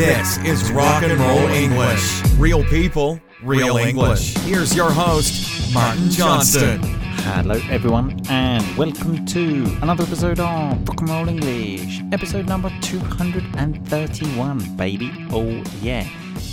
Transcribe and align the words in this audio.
This 0.00 0.38
is 0.38 0.72
Rock 0.72 1.02
and 1.02 1.20
Roll 1.20 1.46
English. 1.48 2.22
Real 2.38 2.64
people, 2.64 3.20
real 3.42 3.76
English. 3.76 4.34
Here's 4.38 4.74
your 4.74 4.90
host, 4.90 5.74
Martin 5.74 6.08
Johnston. 6.08 6.80
Hello, 6.82 7.60
everyone, 7.68 8.18
and 8.30 8.64
welcome 8.78 9.26
to 9.26 9.66
another 9.82 10.04
episode 10.04 10.40
of 10.40 10.88
Rock 10.88 11.00
and 11.02 11.10
Roll 11.10 11.28
English, 11.28 12.00
episode 12.12 12.46
number 12.46 12.70
231, 12.80 14.76
baby. 14.78 15.12
Oh, 15.30 15.62
yeah. 15.82 16.08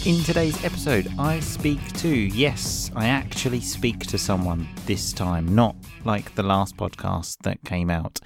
In 0.06 0.22
today's 0.26 0.62
episode, 0.66 1.08
I 1.18 1.40
speak 1.40 1.80
to, 2.00 2.10
yes, 2.10 2.92
I 2.98 3.08
actually 3.08 3.62
speak 3.62 4.06
to 4.08 4.18
someone 4.18 4.68
this 4.86 5.14
time, 5.14 5.56
not 5.56 5.78
like 6.04 6.36
the 6.36 6.44
last 6.44 6.76
podcast 6.76 7.38
that 7.44 7.64
came 7.64 7.90
out. 7.90 8.20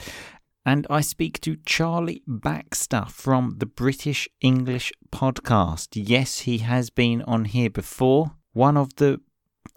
And 0.66 0.86
I 0.90 1.02
speak 1.02 1.40
to 1.42 1.58
Charlie 1.66 2.22
Baxter 2.28 3.06
from 3.10 3.56
the 3.58 3.66
British 3.66 4.30
English 4.42 4.92
podcast. 5.12 5.90
Yes, 5.94 6.40
he 6.40 6.60
has 6.60 6.90
been 6.90 7.24
on 7.24 7.46
here 7.46 7.70
before. 7.70 8.34
One 8.54 8.78
of 8.78 8.96
the, 8.98 9.22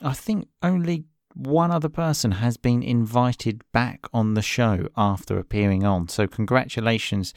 I 0.02 0.12
think 0.12 0.48
only 0.62 1.04
one 1.34 1.70
other 1.70 1.88
person 1.88 2.32
has 2.32 2.56
been 2.56 2.82
invited 2.82 3.62
back 3.72 4.06
on 4.12 4.34
the 4.34 4.42
show 4.42 4.88
after 4.96 5.38
appearing 5.38 5.84
on. 5.84 6.08
So, 6.08 6.26
congratulations 6.26 7.32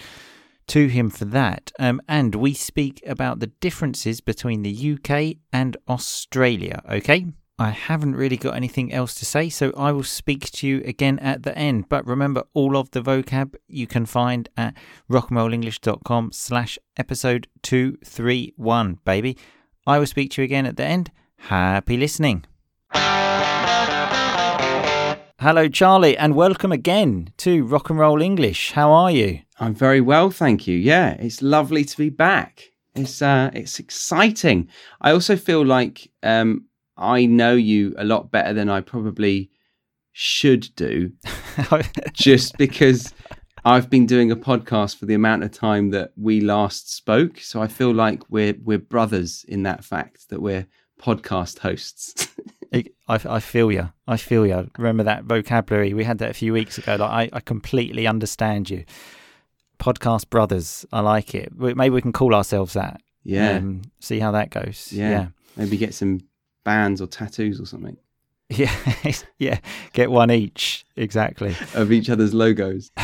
to 0.68 0.88
him 0.88 1.10
for 1.10 1.26
that. 1.26 1.72
Um, 1.80 2.02
and 2.08 2.36
we 2.36 2.54
speak 2.54 3.02
about 3.08 3.40
the 3.40 3.48
differences 3.48 4.22
between 4.22 4.64
the 4.64 4.98
UK 4.98 5.38
and 5.54 5.78
Australia, 5.88 6.82
okay? 6.90 7.28
I 7.60 7.72
haven't 7.72 8.16
really 8.16 8.38
got 8.38 8.56
anything 8.56 8.94
else 8.94 9.16
to 9.16 9.26
say, 9.26 9.50
so 9.50 9.74
I 9.76 9.92
will 9.92 10.04
speak 10.04 10.52
to 10.52 10.68
you 10.68 10.84
again 10.86 11.18
at 11.18 11.42
the 11.42 11.58
end. 11.58 11.90
But 11.90 12.06
remember, 12.06 12.44
all 12.54 12.78
of 12.78 12.92
the 12.92 13.02
vocab 13.02 13.56
you 13.68 13.88
can 13.88 14.06
find 14.06 14.48
at 14.56 14.76
rockandrollenglish.com 15.10 16.34
slash 16.34 16.78
episode 16.98 17.48
231, 17.64 19.00
baby. 19.04 19.40
I 19.88 19.98
will 19.98 20.06
speak 20.06 20.30
to 20.34 20.44
you 20.44 20.46
again 20.46 20.68
at 20.68 20.78
the 20.78 20.84
end. 20.86 21.10
Happy 21.38 21.98
listening. 21.98 22.46
Hello, 25.40 25.68
Charlie, 25.68 26.16
and 26.16 26.36
welcome 26.36 26.72
again 26.72 27.34
to 27.38 27.64
Rock 27.64 27.90
and 27.90 27.98
Roll 27.98 28.22
English. 28.22 28.74
How 28.74 28.92
are 28.92 29.10
you? 29.10 29.40
I'm 29.60 29.74
very 29.74 30.02
well, 30.02 30.30
thank 30.30 30.68
you. 30.68 30.78
Yeah, 30.78 31.14
it's 31.14 31.42
lovely 31.42 31.86
to 31.86 31.98
be 31.98 32.12
back. 32.12 32.66
It's 32.94 33.20
uh, 33.22 33.50
it's 33.54 33.80
exciting. 33.80 34.70
I 35.02 35.12
also 35.12 35.36
feel 35.36 35.66
like 35.66 36.12
um, 36.22 36.67
I 36.98 37.26
know 37.26 37.54
you 37.54 37.94
a 37.98 38.04
lot 38.04 38.32
better 38.32 38.54
than 38.54 38.70
I 38.70 38.82
probably 38.82 39.52
should 40.12 40.70
do, 40.76 41.12
just 42.14 42.58
because 42.58 43.14
I've 43.66 43.90
been 43.90 44.06
doing 44.06 44.32
a 44.32 44.36
podcast 44.36 44.98
for 44.98 45.06
the 45.06 45.14
amount 45.14 45.44
of 45.44 45.52
time 45.52 45.92
that 45.92 46.12
we 46.16 46.42
last 46.42 46.94
spoke. 46.94 47.40
So 47.40 47.62
I 47.62 47.68
feel 47.68 47.94
like 47.94 48.24
we're 48.30 48.56
we're 48.64 48.80
brothers 48.80 49.46
in 49.48 49.64
that 49.64 49.84
fact 49.84 50.30
that 50.30 50.42
we're 50.42 50.66
podcast 51.02 51.60
hosts. 51.60 52.28
I, 52.74 52.84
I 53.08 53.40
feel 53.40 53.72
you. 53.72 53.90
I 54.08 54.18
feel 54.18 54.46
you. 54.46 54.70
Remember 54.78 55.04
that 55.04 55.24
vocabulary? 55.24 55.94
We 55.94 56.04
had 56.04 56.18
that 56.18 56.32
a 56.32 56.34
few 56.34 56.54
weeks 56.54 56.78
ago. 56.78 56.96
Like 56.96 57.32
I, 57.34 57.38
I 57.38 57.40
completely 57.40 58.08
understand 58.08 58.70
you. 58.70 58.84
Podcast 59.80 60.30
brothers. 60.30 60.86
I 60.92 61.00
like 61.02 61.34
it. 61.36 61.54
Maybe 61.58 61.90
we 61.90 62.02
can 62.02 62.12
call 62.12 62.34
ourselves 62.34 62.74
that. 62.74 63.02
Yeah. 63.24 63.58
Um, 63.58 63.84
see 64.00 64.20
how 64.20 64.32
that 64.32 64.50
goes. 64.50 64.92
Yeah. 64.92 65.10
Yeah. 65.10 65.28
Maybe 65.56 65.78
get 65.78 65.94
some 65.94 66.20
bands 66.68 67.02
or 67.02 67.08
tattoos 67.08 67.62
or 67.62 67.66
something 67.66 67.96
Yeah. 68.50 68.74
yeah. 69.40 69.60
Get 69.94 70.12
one 70.12 70.30
each. 70.32 70.86
Exactly. 70.98 71.56
of 71.74 71.92
each 71.92 72.10
other's 72.10 72.34
logos. 72.34 72.92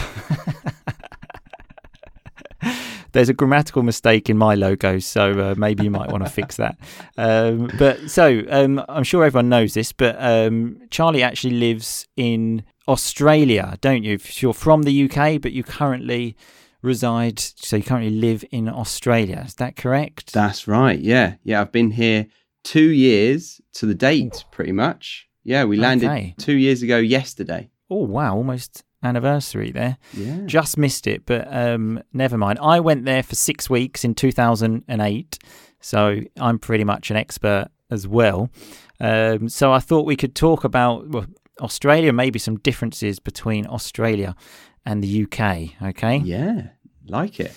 There's 3.14 3.30
a 3.30 3.34
grammatical 3.34 3.84
mistake 3.84 4.30
in 4.30 4.38
my 4.38 4.56
logo, 4.56 4.98
so 5.00 5.32
uh, 5.40 5.56
maybe 5.56 5.84
you 5.84 5.92
might 5.92 6.10
want 6.12 6.24
to 6.26 6.30
fix 6.32 6.56
that. 6.58 6.78
Um, 7.18 7.70
but 7.78 8.10
so 8.10 8.42
um, 8.50 8.84
I'm 8.90 9.04
sure 9.04 9.24
everyone 9.24 9.50
knows 9.50 9.76
this, 9.76 9.92
but 9.92 10.16
um, 10.20 10.82
Charlie 10.90 11.22
actually 11.22 11.56
lives 11.56 12.08
in 12.18 12.64
Australia, 12.88 13.78
don't 13.82 14.04
you? 14.04 14.18
You're 14.40 14.54
from 14.54 14.82
the 14.84 15.04
UK, 15.10 15.40
but 15.42 15.52
you 15.52 15.64
currently 15.64 16.36
reside, 16.82 17.40
so 17.40 17.76
you 17.78 17.84
currently 17.84 18.12
live 18.16 18.44
in 18.50 18.68
Australia. 18.68 19.44
Is 19.46 19.56
that 19.56 19.76
correct? 19.76 20.34
That's 20.34 20.68
right. 20.68 21.00
Yeah. 21.00 21.36
Yeah. 21.44 21.62
I've 21.62 21.72
been 21.72 21.92
here 21.92 22.26
two 22.64 22.90
years 22.90 23.62
to 23.74 23.86
the 23.86 23.96
date, 23.96 24.46
pretty 24.52 24.72
much. 24.72 25.28
Yeah. 25.44 25.66
We 25.66 25.78
landed 25.78 26.10
Okay. 26.10 26.36
two 26.38 26.58
years 26.58 26.82
ago 26.84 26.98
yesterday. 26.98 27.70
oh 27.90 28.06
wow, 28.06 28.36
almost 28.36 28.84
anniversary 29.04 29.72
there. 29.72 29.98
Yeah. 30.14 30.42
Just 30.46 30.78
missed 30.78 31.06
it, 31.08 31.26
but 31.26 31.46
um, 31.54 32.02
never 32.14 32.38
mind. 32.38 32.60
I 32.62 32.80
went 32.80 33.04
there 33.06 33.22
for 33.24 33.36
six 33.36 33.70
weeks 33.70 34.06
in 34.06 34.16
2008, 34.16 35.40
so 35.82 36.22
I'm 36.40 36.60
pretty 36.60 36.84
much 36.86 37.12
an 37.12 37.18
expert 37.18 37.68
as 37.92 38.08
well. 38.08 38.50
Um, 39.00 39.50
so 39.50 39.74
I 39.74 39.80
thought 39.80 40.06
we 40.06 40.16
could 40.16 40.34
talk 40.36 40.64
about 40.64 41.10
well, 41.10 41.26
Australia, 41.62 42.14
maybe 42.14 42.40
some 42.40 42.58
differences 42.60 43.20
between 43.20 43.68
Australia 43.68 44.36
and 44.86 45.04
the 45.04 45.24
UK. 45.26 45.82
Okay. 45.90 46.18
Yeah. 46.18 46.70
Like 47.08 47.40
it. 47.42 47.52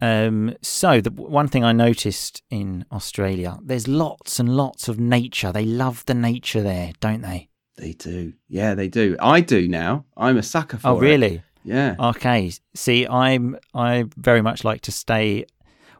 Um, 0.00 0.54
so 0.62 1.00
the 1.00 1.10
one 1.10 1.48
thing 1.48 1.64
I 1.64 1.72
noticed 1.72 2.42
in 2.50 2.84
Australia, 2.90 3.58
there's 3.62 3.86
lots 3.86 4.38
and 4.40 4.56
lots 4.56 4.88
of 4.88 4.98
nature. 4.98 5.52
They 5.52 5.64
love 5.66 6.04
the 6.06 6.14
nature 6.14 6.62
there, 6.62 6.92
don't 7.00 7.20
they? 7.22 7.48
They 7.76 7.92
do. 7.92 8.32
Yeah, 8.48 8.74
they 8.74 8.88
do. 8.88 9.16
I 9.20 9.40
do 9.40 9.68
now. 9.68 10.04
I'm 10.16 10.36
a 10.38 10.42
sucker 10.42 10.78
for 10.78 10.88
Oh, 10.88 10.96
it. 10.98 11.02
really? 11.02 11.42
Yeah. 11.64 11.96
Okay. 11.98 12.52
See, 12.74 13.06
I'm 13.06 13.58
I 13.74 14.04
very 14.16 14.40
much 14.42 14.64
like 14.64 14.80
to 14.82 14.92
stay. 14.92 15.44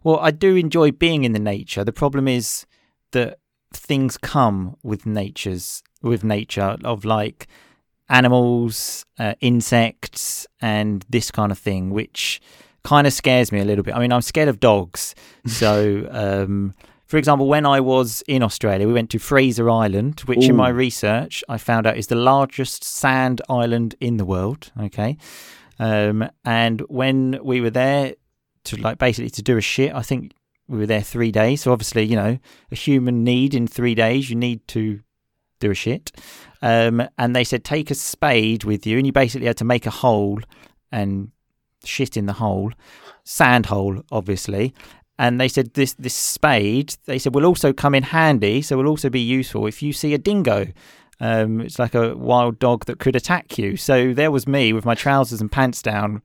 Well, 0.03 0.19
I 0.21 0.31
do 0.31 0.57
enjoy 0.57 0.93
being 0.93 1.25
in 1.25 1.33
the 1.33 1.39
nature. 1.39 1.85
The 1.85 1.93
problem 1.93 2.27
is 2.29 2.67
that 3.13 3.39
things 3.73 4.17
come 4.17 4.77
with 4.83 5.05
nature's 5.05 5.83
with 6.03 6.25
nature 6.25 6.77
of 6.85 7.05
like 7.05 7.47
animals, 8.09 9.05
uh, 9.19 9.35
insects, 9.41 10.47
and 10.61 11.05
this 11.09 11.31
kind 11.31 11.53
of 11.53 11.59
thing, 11.59 11.91
which 11.91 12.41
kind 12.85 13.07
of 13.07 13.13
scares 13.13 13.53
me 13.53 13.61
a 13.61 13.65
little 13.65 13.85
bit. 13.85 13.95
I 13.95 13.99
mean, 13.99 14.13
I'm 14.13 14.23
scared 14.23 14.49
of 14.49 14.61
dogs. 14.61 15.15
So, 15.47 16.07
um, 16.11 16.75
for 17.07 17.17
example, 17.17 17.49
when 17.49 17.65
I 17.65 17.81
was 17.81 18.23
in 18.29 18.43
Australia, 18.43 18.87
we 18.87 18.93
went 18.93 19.11
to 19.11 19.19
Fraser 19.19 19.71
Island, 19.71 20.21
which 20.27 20.47
in 20.47 20.55
my 20.55 20.69
research 20.69 21.43
I 21.49 21.57
found 21.57 21.87
out 21.87 21.97
is 21.97 22.09
the 22.09 22.15
largest 22.15 22.85
sand 22.85 23.41
island 23.49 23.97
in 24.01 24.19
the 24.19 24.25
world. 24.25 24.71
Okay. 24.79 25.17
Um, 25.79 26.29
and 26.45 26.83
when 26.83 27.41
we 27.43 27.63
were 27.63 27.71
there 27.71 28.15
to 28.65 28.77
like 28.77 28.99
basically 28.99 29.31
to 29.31 29.43
do 29.43 29.57
a 29.57 29.63
shit, 29.63 29.95
I 29.95 30.03
think 30.03 30.35
we 30.69 30.79
were 30.79 30.87
there 30.87 31.01
three 31.01 31.33
days. 31.33 31.63
So 31.63 31.73
obviously, 31.73 32.05
you 32.05 32.17
know, 32.17 32.39
a 32.71 32.75
human 32.77 33.25
need 33.25 33.55
in 33.55 33.67
three 33.67 33.95
days, 33.95 34.31
you 34.31 34.37
need 34.37 34.69
to 34.69 35.01
do 35.59 35.71
a 35.71 35.75
shit. 35.75 36.13
Um, 36.63 37.03
and 37.19 37.35
they 37.35 37.45
said 37.45 37.65
take 37.65 37.91
a 37.91 37.95
spade 37.95 38.65
with 38.65 38.87
you, 38.87 38.99
and 38.99 39.07
you 39.07 39.13
basically 39.13 39.47
had 39.47 39.57
to 39.57 39.65
make 39.65 39.87
a 39.87 39.91
hole 39.91 40.39
and 40.93 41.33
shit 41.85 42.17
in 42.17 42.27
the 42.27 42.35
hole, 42.35 42.73
sand 43.25 43.67
hole, 43.67 44.03
obviously. 44.11 44.75
And 45.19 45.41
they 45.41 45.49
said 45.49 45.75
this 45.75 45.93
this 45.95 46.15
spade, 46.15 46.97
they 47.05 47.19
said 47.19 47.35
will 47.35 47.45
also 47.45 47.73
come 47.73 47.95
in 47.95 48.05
handy, 48.05 48.63
so 48.63 48.77
will 48.77 48.89
also 48.89 49.11
be 49.11 49.21
useful 49.21 49.67
if 49.67 49.83
you 49.83 49.93
see 49.93 50.15
a 50.15 50.19
dingo. 50.19 50.69
Um, 51.21 51.61
it's 51.61 51.79
like 51.79 51.95
a 51.95 52.17
wild 52.17 52.59
dog 52.59 52.87
that 52.87 52.99
could 52.99 53.15
attack 53.15 53.59
you. 53.59 53.77
So 53.77 54.15
there 54.15 54.31
was 54.31 54.47
me 54.47 54.73
with 54.73 54.87
my 54.87 54.95
trousers 54.95 55.43
and 55.43 55.53
pants 55.53 55.83
down. 55.83 56.23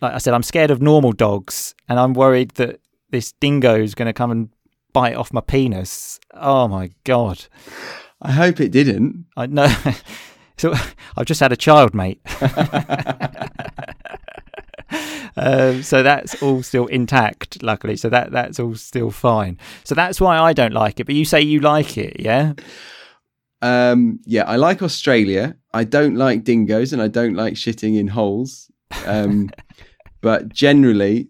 Like 0.00 0.14
I 0.14 0.18
said, 0.18 0.34
I'm 0.34 0.44
scared 0.44 0.70
of 0.70 0.80
normal 0.80 1.10
dogs, 1.10 1.74
and 1.88 1.98
I'm 1.98 2.14
worried 2.14 2.52
that 2.52 2.80
this 3.10 3.32
dingo 3.32 3.74
is 3.74 3.94
going 3.96 4.06
to 4.06 4.12
come 4.12 4.30
and 4.30 4.48
bite 4.92 5.16
off 5.16 5.32
my 5.32 5.40
penis. 5.40 6.20
Oh 6.32 6.68
my 6.68 6.90
god! 7.02 7.46
I 8.22 8.32
hope 8.32 8.60
it 8.60 8.70
didn't. 8.70 9.26
I 9.36 9.46
know. 9.46 9.74
so 10.56 10.72
I've 11.16 11.26
just 11.26 11.40
had 11.40 11.52
a 11.52 11.56
child, 11.56 11.94
mate. 11.94 12.20
um, 15.36 15.82
so 15.82 16.02
that's 16.02 16.40
all 16.42 16.62
still 16.62 16.86
intact, 16.86 17.62
luckily. 17.62 17.96
So 17.96 18.08
that 18.08 18.30
that's 18.30 18.60
all 18.60 18.74
still 18.74 19.10
fine. 19.10 19.58
So 19.84 19.94
that's 19.94 20.20
why 20.20 20.38
I 20.38 20.52
don't 20.52 20.72
like 20.72 21.00
it. 21.00 21.04
But 21.04 21.14
you 21.14 21.24
say 21.24 21.40
you 21.40 21.60
like 21.60 21.98
it, 21.98 22.20
yeah? 22.20 22.54
Um, 23.62 24.20
yeah, 24.24 24.44
I 24.44 24.56
like 24.56 24.82
Australia. 24.82 25.56
I 25.72 25.84
don't 25.84 26.16
like 26.16 26.44
dingoes 26.44 26.92
and 26.92 27.00
I 27.00 27.08
don't 27.08 27.34
like 27.34 27.54
shitting 27.54 27.98
in 27.98 28.08
holes. 28.08 28.70
Um, 29.06 29.50
but 30.20 30.50
generally, 30.50 31.28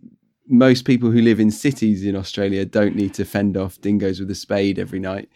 most 0.49 0.85
people 0.85 1.11
who 1.11 1.23
live 1.23 1.41
in 1.41 1.51
cities 1.51 2.05
in 2.05 2.17
Australia 2.17 2.65
don't 2.65 2.97
need 2.97 3.15
to 3.15 3.25
fend 3.25 3.57
off 3.57 3.81
dingoes 3.81 4.21
with 4.21 4.31
a 4.31 4.35
spade 4.35 4.79
every 4.79 4.99
night 4.99 5.29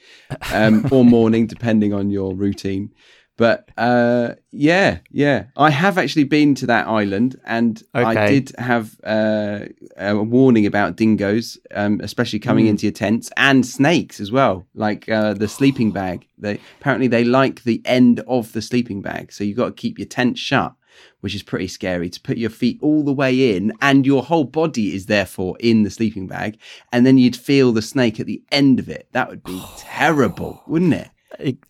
um, 0.53 0.87
or 0.91 1.05
morning, 1.19 1.47
depending 1.47 1.95
on 1.95 2.11
your 2.11 2.35
routine. 2.35 2.93
But 3.39 3.71
uh, 3.79 4.35
yeah, 4.51 4.99
yeah, 5.11 5.45
I 5.57 5.71
have 5.71 5.97
actually 5.97 6.25
been 6.25 6.55
to 6.57 6.67
that 6.67 6.87
island, 6.89 7.41
and 7.47 7.81
I 7.95 8.13
did 8.33 8.53
have 8.59 8.97
uh, 9.05 9.61
a 9.97 10.17
warning 10.17 10.67
about 10.67 10.97
dingoes, 10.97 11.57
um, 11.75 12.01
especially 12.03 12.41
coming 12.41 12.67
Mm. 12.67 12.71
into 12.71 12.87
your 12.87 12.93
tents, 12.93 13.31
and 13.37 13.65
snakes 13.65 14.21
as 14.21 14.31
well, 14.33 14.67
like 14.75 15.09
uh, 15.09 15.35
the 15.35 15.49
sleeping 15.49 15.93
bag. 15.93 16.27
They 16.37 16.59
apparently 16.81 17.07
they 17.09 17.25
like 17.25 17.63
the 17.63 17.81
end 17.85 18.21
of 18.27 18.53
the 18.53 18.61
sleeping 18.61 19.03
bag, 19.03 19.33
so 19.33 19.45
you've 19.45 19.57
got 19.57 19.69
to 19.77 19.81
keep 19.83 19.99
your 19.99 20.09
tent 20.09 20.37
shut. 20.37 20.75
which 21.21 21.35
is 21.35 21.45
pretty 21.45 21.69
scary 21.69 22.11
to 22.11 22.21
put 22.21 22.37
your 22.39 22.51
feet 22.51 22.77
all 22.83 23.05
the 23.05 23.13
way 23.13 23.55
in 23.57 23.73
and 23.81 24.05
your 24.05 24.23
whole 24.25 24.43
body 24.63 24.87
is 24.97 25.07
therefore 25.07 25.57
in 25.61 25.85
the 25.85 25.91
sleeping 25.91 26.27
bag. 26.27 26.59
And 26.93 27.07
then 27.07 27.19
you'd 27.19 27.37
feel 27.37 27.71
the 27.73 27.83
snake 27.83 28.19
at 28.19 28.27
the 28.27 28.43
end 28.51 28.81
of 28.81 28.89
it. 28.89 29.07
That 29.13 29.29
would 29.29 29.45
be 29.45 29.63
terrible, 29.77 30.61
wouldn't 30.67 30.95
it? 30.95 31.09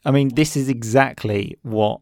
I 0.05 0.11
mean, 0.11 0.35
this 0.35 0.57
is 0.57 0.69
exactly 0.69 1.57
what 1.63 2.01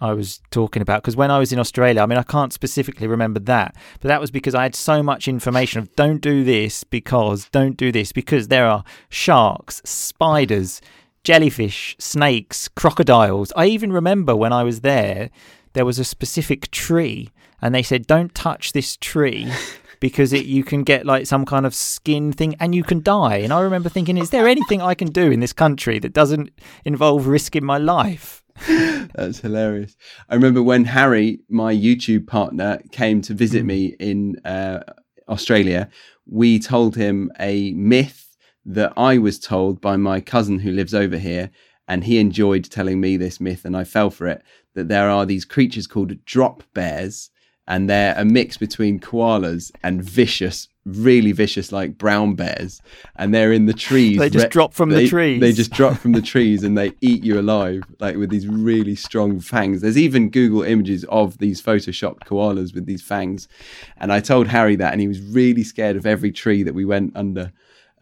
I 0.00 0.12
was 0.12 0.40
talking 0.50 0.82
about 0.82 1.02
because 1.02 1.16
when 1.16 1.30
I 1.30 1.38
was 1.38 1.52
in 1.52 1.58
Australia, 1.58 2.02
I 2.02 2.06
mean, 2.06 2.18
I 2.18 2.22
can't 2.22 2.52
specifically 2.52 3.06
remember 3.06 3.40
that, 3.40 3.76
but 4.00 4.08
that 4.08 4.20
was 4.20 4.30
because 4.30 4.54
I 4.54 4.64
had 4.64 4.74
so 4.74 5.02
much 5.02 5.28
information 5.28 5.80
of 5.80 5.94
don't 5.96 6.20
do 6.20 6.44
this 6.44 6.84
because 6.84 7.48
don't 7.50 7.76
do 7.76 7.92
this 7.92 8.12
because 8.12 8.48
there 8.48 8.66
are 8.66 8.84
sharks, 9.08 9.80
spiders, 9.84 10.80
jellyfish, 11.22 11.96
snakes, 11.98 12.68
crocodiles. 12.68 13.52
I 13.56 13.66
even 13.66 13.92
remember 13.92 14.34
when 14.34 14.52
I 14.52 14.62
was 14.62 14.80
there, 14.80 15.30
there 15.72 15.86
was 15.86 15.98
a 15.98 16.04
specific 16.04 16.70
tree, 16.70 17.30
and 17.62 17.74
they 17.74 17.82
said, 17.82 18.06
don't 18.06 18.34
touch 18.34 18.72
this 18.72 18.96
tree. 18.96 19.50
Because 20.04 20.34
it, 20.34 20.44
you 20.44 20.64
can 20.64 20.82
get 20.82 21.06
like 21.06 21.24
some 21.26 21.46
kind 21.46 21.64
of 21.64 21.74
skin 21.74 22.30
thing 22.30 22.56
and 22.60 22.74
you 22.74 22.84
can 22.84 23.00
die. 23.02 23.36
And 23.36 23.54
I 23.54 23.60
remember 23.60 23.88
thinking, 23.88 24.18
is 24.18 24.28
there 24.28 24.46
anything 24.46 24.82
I 24.82 24.92
can 24.92 25.08
do 25.08 25.30
in 25.30 25.40
this 25.40 25.54
country 25.54 25.98
that 26.00 26.12
doesn't 26.12 26.50
involve 26.84 27.26
risking 27.26 27.64
my 27.64 27.78
life? 27.78 28.44
That's 29.14 29.38
hilarious. 29.38 29.96
I 30.28 30.34
remember 30.34 30.62
when 30.62 30.84
Harry, 30.84 31.40
my 31.48 31.72
YouTube 31.74 32.26
partner, 32.26 32.82
came 32.92 33.22
to 33.22 33.32
visit 33.32 33.62
Mm. 33.62 33.66
me 33.66 33.96
in 33.98 34.36
uh, 34.44 34.80
Australia, 35.26 35.88
we 36.26 36.58
told 36.58 36.96
him 36.96 37.30
a 37.40 37.72
myth 37.72 38.36
that 38.66 38.92
I 38.98 39.16
was 39.16 39.38
told 39.38 39.80
by 39.80 39.96
my 39.96 40.20
cousin 40.20 40.58
who 40.58 40.70
lives 40.70 40.92
over 40.92 41.16
here. 41.16 41.50
And 41.88 42.04
he 42.04 42.18
enjoyed 42.18 42.64
telling 42.64 43.00
me 43.00 43.16
this 43.16 43.40
myth, 43.40 43.64
and 43.64 43.74
I 43.74 43.84
fell 43.84 44.10
for 44.10 44.26
it 44.26 44.42
that 44.74 44.88
there 44.88 45.08
are 45.08 45.24
these 45.24 45.46
creatures 45.46 45.86
called 45.86 46.24
drop 46.26 46.62
bears, 46.74 47.30
and 47.66 47.88
they're 47.88 48.14
a 48.16 48.24
mix 48.24 48.56
between 48.56 49.00
koalas 49.00 49.72
and 49.82 50.02
vicious, 50.02 50.68
really 50.84 51.32
vicious, 51.32 51.72
like 51.72 51.96
brown 51.96 52.34
bears. 52.34 52.82
And 53.16 53.32
they're 53.32 53.52
in 53.52 53.66
the 53.66 53.72
trees. 53.72 54.18
They 54.18 54.28
just 54.28 54.44
re- 54.44 54.50
drop 54.50 54.74
from 54.74 54.90
the 54.90 55.08
trees. 55.08 55.40
They 55.40 55.52
just 55.52 55.72
drop 55.72 55.96
from 55.96 56.12
the 56.12 56.20
trees 56.20 56.62
and 56.62 56.76
they 56.76 56.92
eat 57.00 57.24
you 57.24 57.40
alive, 57.40 57.82
like 58.00 58.16
with 58.16 58.28
these 58.28 58.46
really 58.46 58.94
strong 58.94 59.40
fangs. 59.40 59.80
There's 59.80 59.96
even 59.96 60.28
Google 60.28 60.62
images 60.62 61.04
of 61.04 61.38
these 61.38 61.62
photoshopped 61.62 62.24
koalas 62.24 62.74
with 62.74 62.84
these 62.84 63.02
fangs. 63.02 63.48
And 63.96 64.12
I 64.12 64.20
told 64.20 64.46
Harry 64.46 64.76
that, 64.76 64.92
and 64.92 65.00
he 65.00 65.08
was 65.08 65.20
really 65.20 65.64
scared 65.64 65.96
of 65.96 66.04
every 66.04 66.32
tree 66.32 66.62
that 66.64 66.74
we 66.74 66.84
went 66.84 67.16
under. 67.16 67.50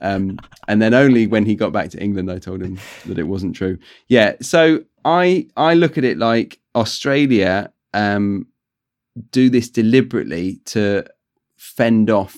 Um, 0.01 0.41
and 0.67 0.83
then 0.83 0.93
only 0.93 1.29
when 1.29 1.47
he 1.47 1.55
got 1.55 1.73
back 1.73 1.91
to 1.91 2.03
England, 2.03 2.33
I 2.33 2.39
told 2.39 2.61
him 2.61 2.81
that 3.07 3.19
it 3.19 3.29
wasn't 3.29 3.55
true. 3.55 3.79
Yeah. 4.09 4.35
So 4.41 4.83
I 5.05 5.47
I 5.57 5.75
look 5.75 5.97
at 5.97 6.03
it 6.03 6.19
like 6.19 6.59
Australia 6.75 7.73
um, 7.95 8.47
do 9.31 9.51
this 9.51 9.69
deliberately 9.69 10.61
to 10.67 11.05
fend 11.57 12.11
off 12.11 12.37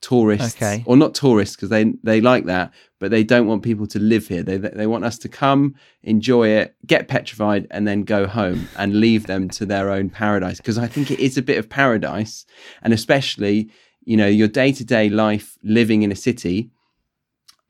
tourists, 0.00 0.56
Okay. 0.56 0.82
or 0.84 0.96
not 0.96 1.14
tourists 1.14 1.54
because 1.56 1.68
they 1.68 1.84
they 2.02 2.20
like 2.20 2.46
that, 2.46 2.72
but 2.98 3.10
they 3.10 3.22
don't 3.22 3.46
want 3.46 3.62
people 3.62 3.86
to 3.86 3.98
live 4.00 4.26
here. 4.26 4.42
They 4.42 4.58
they 4.58 4.86
want 4.86 5.04
us 5.04 5.16
to 5.18 5.28
come, 5.28 5.74
enjoy 6.02 6.48
it, 6.48 6.74
get 6.86 7.08
petrified, 7.08 7.66
and 7.70 7.86
then 7.86 8.02
go 8.02 8.26
home 8.26 8.68
and 8.76 8.98
leave 8.98 9.26
them 9.26 9.48
to 9.50 9.64
their 9.66 9.90
own 9.90 10.10
paradise. 10.10 10.56
Because 10.58 10.76
I 10.78 10.88
think 10.88 11.10
it 11.10 11.20
is 11.20 11.38
a 11.38 11.42
bit 11.42 11.58
of 11.58 11.68
paradise, 11.68 12.44
and 12.82 12.92
especially 12.92 13.70
you 14.04 14.16
know 14.16 14.26
your 14.26 14.48
day 14.48 14.72
to 14.72 14.84
day 14.84 15.08
life 15.08 15.56
living 15.62 16.02
in 16.02 16.10
a 16.12 16.16
city. 16.16 16.70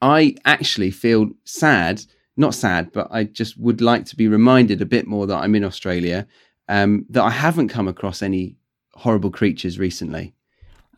I 0.01 0.35
actually 0.45 0.91
feel 0.91 1.31
sad, 1.45 2.03
not 2.37 2.55
sad, 2.55 2.91
but 2.93 3.07
I 3.13 3.25
just 3.25 3.57
would 3.59 3.81
like 3.81 4.05
to 4.07 4.17
be 4.17 4.27
reminded 4.27 4.83
a 4.83 4.87
bit 4.87 5.07
more 5.07 5.27
that 5.29 5.37
I'm 5.37 5.55
in 5.55 5.63
Australia, 5.65 6.27
um, 6.69 7.07
that 7.11 7.23
I 7.23 7.31
haven't 7.31 7.69
come 7.69 7.89
across 7.89 8.23
any 8.23 8.57
horrible 8.95 9.31
creatures 9.31 9.79
recently. 9.79 10.35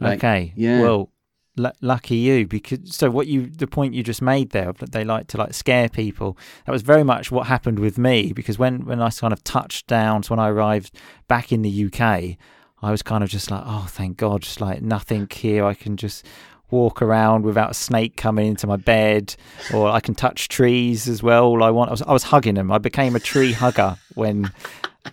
Like, 0.01 0.19
okay. 0.19 0.53
yeah. 0.57 0.81
Well, 0.81 1.11
l- 1.59 1.73
lucky 1.81 2.17
you 2.17 2.47
because 2.47 2.95
so 2.95 3.11
what 3.11 3.27
you 3.27 3.47
the 3.47 3.67
point 3.67 3.95
you 3.95 4.03
just 4.03 4.23
made 4.23 4.51
there 4.51 4.73
that 4.73 4.93
they 4.93 5.05
like 5.05 5.27
to 5.29 5.39
like 5.39 5.55
scare 5.55 5.89
people 5.89 6.37
that 6.67 6.73
was 6.73 6.83
very 6.83 7.05
much 7.05 7.31
what 7.31 7.47
happened 7.47 7.79
with 7.79 7.99
me 7.99 8.33
because 8.33 8.59
when 8.59 8.85
when 8.85 9.01
I 9.01 9.11
kind 9.11 9.33
of 9.33 9.43
touched 9.45 9.87
down 9.87 10.23
so 10.23 10.35
when 10.35 10.41
I 10.41 10.49
arrived 10.49 10.97
back 11.29 11.53
in 11.53 11.63
the 11.63 11.87
UK 11.87 12.37
I 12.83 12.91
was 12.91 13.03
kind 13.03 13.23
of 13.23 13.31
just 13.31 13.51
like 13.51 13.63
oh 13.65 13.87
thank 13.89 14.17
god 14.17 14.43
just 14.43 14.61
like 14.61 14.83
nothing 14.83 15.29
here 15.31 15.65
I 15.65 15.75
can 15.75 15.97
just 15.97 16.27
walk 16.71 17.03
around 17.03 17.45
without 17.45 17.71
a 17.71 17.75
snake 17.75 18.17
coming 18.17 18.49
into 18.49 18.67
my 18.67 18.77
bed 18.77 19.37
or 19.73 19.89
I 19.89 20.01
can 20.01 20.15
touch 20.15 20.49
trees 20.49 21.09
as 21.09 21.23
well 21.23 21.45
all 21.45 21.63
I 21.63 21.71
want 21.71 21.91
I 21.91 21.93
was, 21.93 22.03
I 22.03 22.13
was 22.13 22.25
hugging 22.25 22.55
them 22.55 22.73
I 22.73 22.79
became 22.79 23.15
a 23.15 23.21
tree 23.21 23.53
hugger 23.53 23.97
when 24.15 24.51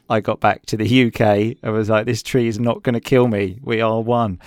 I 0.09 0.19
got 0.19 0.39
back 0.39 0.65
to 0.67 0.77
the 0.77 1.07
UK 1.07 1.57
I 1.63 1.69
was 1.69 1.89
like 1.89 2.05
this 2.05 2.23
tree 2.23 2.47
is 2.47 2.59
not 2.59 2.83
going 2.83 2.93
to 2.93 2.99
kill 2.99 3.27
me 3.27 3.59
we 3.61 3.81
are 3.81 4.01
one 4.01 4.39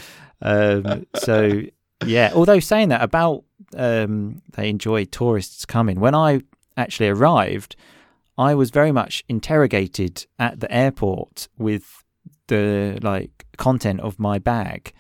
um, 0.43 1.07
so 1.17 1.63
yeah, 2.05 2.33
although 2.35 2.61
saying 2.61 2.91
that 2.91 3.03
about 3.03 3.45
um, 3.77 4.43
they 4.53 4.69
enjoy 4.69 5.05
tourists 5.05 5.65
coming. 5.65 6.01
When 6.01 6.15
I 6.15 6.41
actually 6.77 7.09
arrived, 7.09 7.77
I 8.37 8.55
was 8.55 8.71
very 8.71 8.93
much 8.93 9.25
interrogated 9.29 10.27
at 10.39 10.61
the 10.61 10.73
airport 10.73 11.49
with 11.57 12.05
the 12.49 12.99
like 13.03 13.47
content 13.57 14.01
of 14.01 14.19
my 14.19 14.39
bag, 14.39 14.93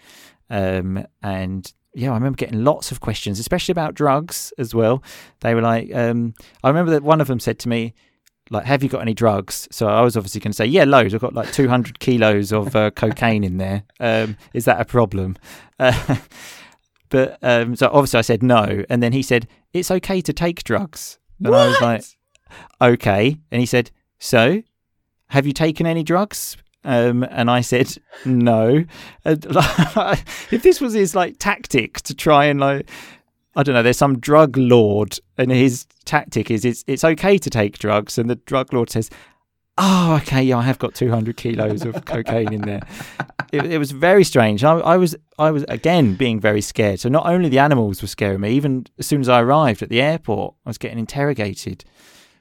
um, 0.50 1.06
and 1.22 1.72
yeah, 1.94 2.10
I 2.10 2.14
remember 2.14 2.36
getting 2.36 2.64
lots 2.64 2.90
of 2.90 3.00
questions, 3.00 3.38
especially 3.38 3.72
about 3.72 3.94
drugs 3.94 4.52
as 4.58 4.74
well. 4.74 5.02
They 5.40 5.54
were 5.54 5.62
like, 5.62 5.94
um, 5.94 6.34
I 6.62 6.68
remember 6.68 6.90
that 6.92 7.02
one 7.02 7.20
of 7.20 7.28
them 7.28 7.40
said 7.40 7.58
to 7.60 7.68
me. 7.68 7.94
Like, 8.50 8.64
have 8.66 8.82
you 8.82 8.88
got 8.88 9.00
any 9.00 9.14
drugs? 9.14 9.68
So 9.70 9.86
I 9.86 10.02
was 10.02 10.16
obviously 10.16 10.40
going 10.40 10.52
to 10.52 10.56
say, 10.56 10.66
yeah, 10.66 10.84
loads. 10.84 11.14
I've 11.14 11.20
got 11.20 11.34
like 11.34 11.52
200 11.52 11.98
kilos 11.98 12.52
of 12.52 12.76
uh, 12.76 12.90
cocaine 12.94 13.44
in 13.44 13.56
there. 13.56 13.84
Um, 14.00 14.36
is 14.52 14.66
that 14.66 14.80
a 14.80 14.84
problem? 14.84 15.36
Uh, 15.78 16.16
but 17.08 17.38
um, 17.42 17.76
so 17.76 17.88
obviously 17.92 18.18
I 18.18 18.22
said 18.22 18.42
no, 18.42 18.84
and 18.88 19.02
then 19.02 19.12
he 19.12 19.22
said 19.22 19.48
it's 19.72 19.90
okay 19.90 20.20
to 20.20 20.32
take 20.32 20.64
drugs, 20.64 21.18
and 21.42 21.54
I 21.54 21.68
was 21.68 21.80
like, 21.80 22.04
okay, 22.80 23.38
and 23.50 23.60
he 23.60 23.66
said, 23.66 23.90
so 24.18 24.62
have 25.28 25.46
you 25.46 25.52
taken 25.52 25.86
any 25.86 26.02
drugs? 26.02 26.56
Um, 26.84 27.24
and 27.24 27.50
I 27.50 27.62
said 27.62 27.96
no. 28.24 28.84
And, 29.24 29.54
like, 29.54 30.18
if 30.50 30.62
this 30.62 30.80
was 30.80 30.92
his 30.92 31.14
like 31.14 31.36
tactic 31.38 32.02
to 32.02 32.14
try 32.14 32.44
and 32.44 32.60
like, 32.60 32.88
I 33.56 33.62
don't 33.62 33.74
know, 33.74 33.82
there's 33.82 33.98
some 33.98 34.18
drug 34.18 34.56
lord, 34.56 35.18
and 35.38 35.50
his 35.50 35.86
tactic 36.04 36.50
is 36.50 36.64
it's 36.64 36.84
it's 36.86 37.04
okay 37.04 37.38
to 37.38 37.50
take 37.50 37.78
drugs, 37.78 38.18
and 38.18 38.28
the 38.28 38.36
drug 38.36 38.72
lord 38.72 38.90
says. 38.90 39.10
Oh, 39.76 40.20
okay. 40.22 40.40
Yeah, 40.40 40.58
I 40.58 40.62
have 40.62 40.78
got 40.78 40.94
200 40.94 41.36
kilos 41.36 41.84
of 41.84 42.04
cocaine 42.04 42.52
in 42.52 42.60
there. 42.60 42.82
It, 43.50 43.66
it 43.66 43.78
was 43.78 43.90
very 43.90 44.22
strange. 44.22 44.62
I, 44.62 44.74
I 44.74 44.96
was, 44.96 45.16
I 45.36 45.50
was 45.50 45.64
again 45.68 46.14
being 46.14 46.38
very 46.38 46.60
scared. 46.60 47.00
So 47.00 47.08
not 47.08 47.26
only 47.26 47.48
the 47.48 47.58
animals 47.58 48.00
were 48.00 48.06
scaring 48.06 48.42
me, 48.42 48.52
even 48.52 48.86
as 49.00 49.06
soon 49.08 49.20
as 49.20 49.28
I 49.28 49.40
arrived 49.40 49.82
at 49.82 49.88
the 49.88 50.00
airport, 50.00 50.54
I 50.64 50.70
was 50.70 50.78
getting 50.78 51.00
interrogated, 51.00 51.84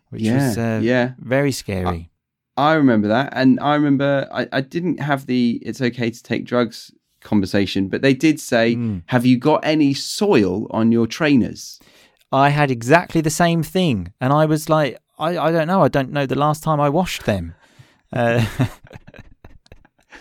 which 0.09 0.21
yeah, 0.21 0.47
was 0.47 0.57
uh, 0.59 0.79
yeah. 0.83 1.13
very 1.17 1.51
scary. 1.51 2.11
I 2.55 2.73
remember 2.73 3.07
that, 3.07 3.33
and 3.35 3.59
I 3.59 3.73
remember 3.75 4.27
I, 4.31 4.47
I 4.51 4.61
didn't 4.61 4.99
have 4.99 5.25
the 5.25 5.59
"it's 5.63 5.81
okay 5.81 6.11
to 6.11 6.23
take 6.23 6.45
drugs" 6.45 6.91
conversation, 7.23 7.87
but 7.89 8.01
they 8.01 8.13
did 8.13 8.39
say, 8.39 8.75
Mm. 8.75 9.03
"Have 9.07 9.25
you 9.25 9.37
got 9.37 9.59
any 9.63 9.93
soil 9.93 10.67
on 10.71 10.91
your 10.91 11.07
trainers?" 11.07 11.79
I 12.31 12.49
had 12.49 12.71
exactly 12.71 13.21
the 13.21 13.29
same 13.29 13.61
thing, 13.63 14.11
and 14.19 14.33
I 14.33 14.45
was 14.45 14.67
like, 14.69 14.97
I, 15.19 15.37
I 15.37 15.51
don't 15.51 15.67
know. 15.67 15.81
I 15.83 15.87
don't 15.87 16.11
know 16.11 16.25
the 16.25 16.35
last 16.39 16.63
time 16.63 16.79
I 16.79 16.89
washed 16.89 17.25
them. 17.25 17.53
Uh, 18.11 18.45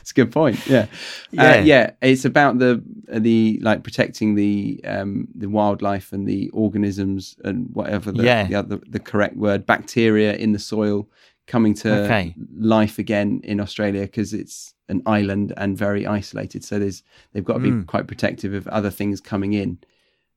It's 0.01 0.11
a 0.11 0.15
good 0.15 0.33
point. 0.33 0.59
Yeah, 0.67 0.87
Yeah. 1.31 1.51
Uh, 1.53 1.63
yeah. 1.63 1.91
It's 2.01 2.25
about 2.25 2.59
the 2.59 2.83
the 3.09 3.61
like 3.63 3.85
protecting 3.85 4.35
the 4.35 4.81
um 4.85 5.29
the 5.35 5.49
wildlife 5.49 6.13
and 6.13 6.27
the 6.27 6.49
organisms 6.51 7.37
and 7.45 7.69
whatever 7.73 8.11
the 8.11 8.25
Yeah. 8.25 8.47
the, 8.49 8.55
other, 8.57 8.81
the 8.89 8.99
correct 8.99 9.37
word 9.37 9.65
bacteria 9.65 10.35
in 10.35 10.53
the 10.53 10.59
soil 10.59 11.09
coming 11.53 11.75
to 11.83 11.89
Okay. 12.05 12.35
life 12.79 12.97
again 13.05 13.41
in 13.45 13.61
Australia 13.61 14.03
because 14.03 14.31
it's 14.43 14.75
an 14.89 15.01
island 15.19 15.49
and 15.57 15.77
very 15.87 16.05
isolated. 16.19 16.61
So 16.65 16.79
there's 16.79 17.03
they've 17.33 17.45
got 17.51 17.55
to 17.61 17.65
be 17.71 17.71
Mm. 17.73 17.87
quite 17.93 18.07
protective 18.13 18.53
of 18.59 18.65
other 18.79 18.91
things 18.99 19.21
coming 19.33 19.53
in. 19.63 19.71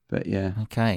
But 0.10 0.24
yeah, 0.36 0.52
Okay. 0.64 0.96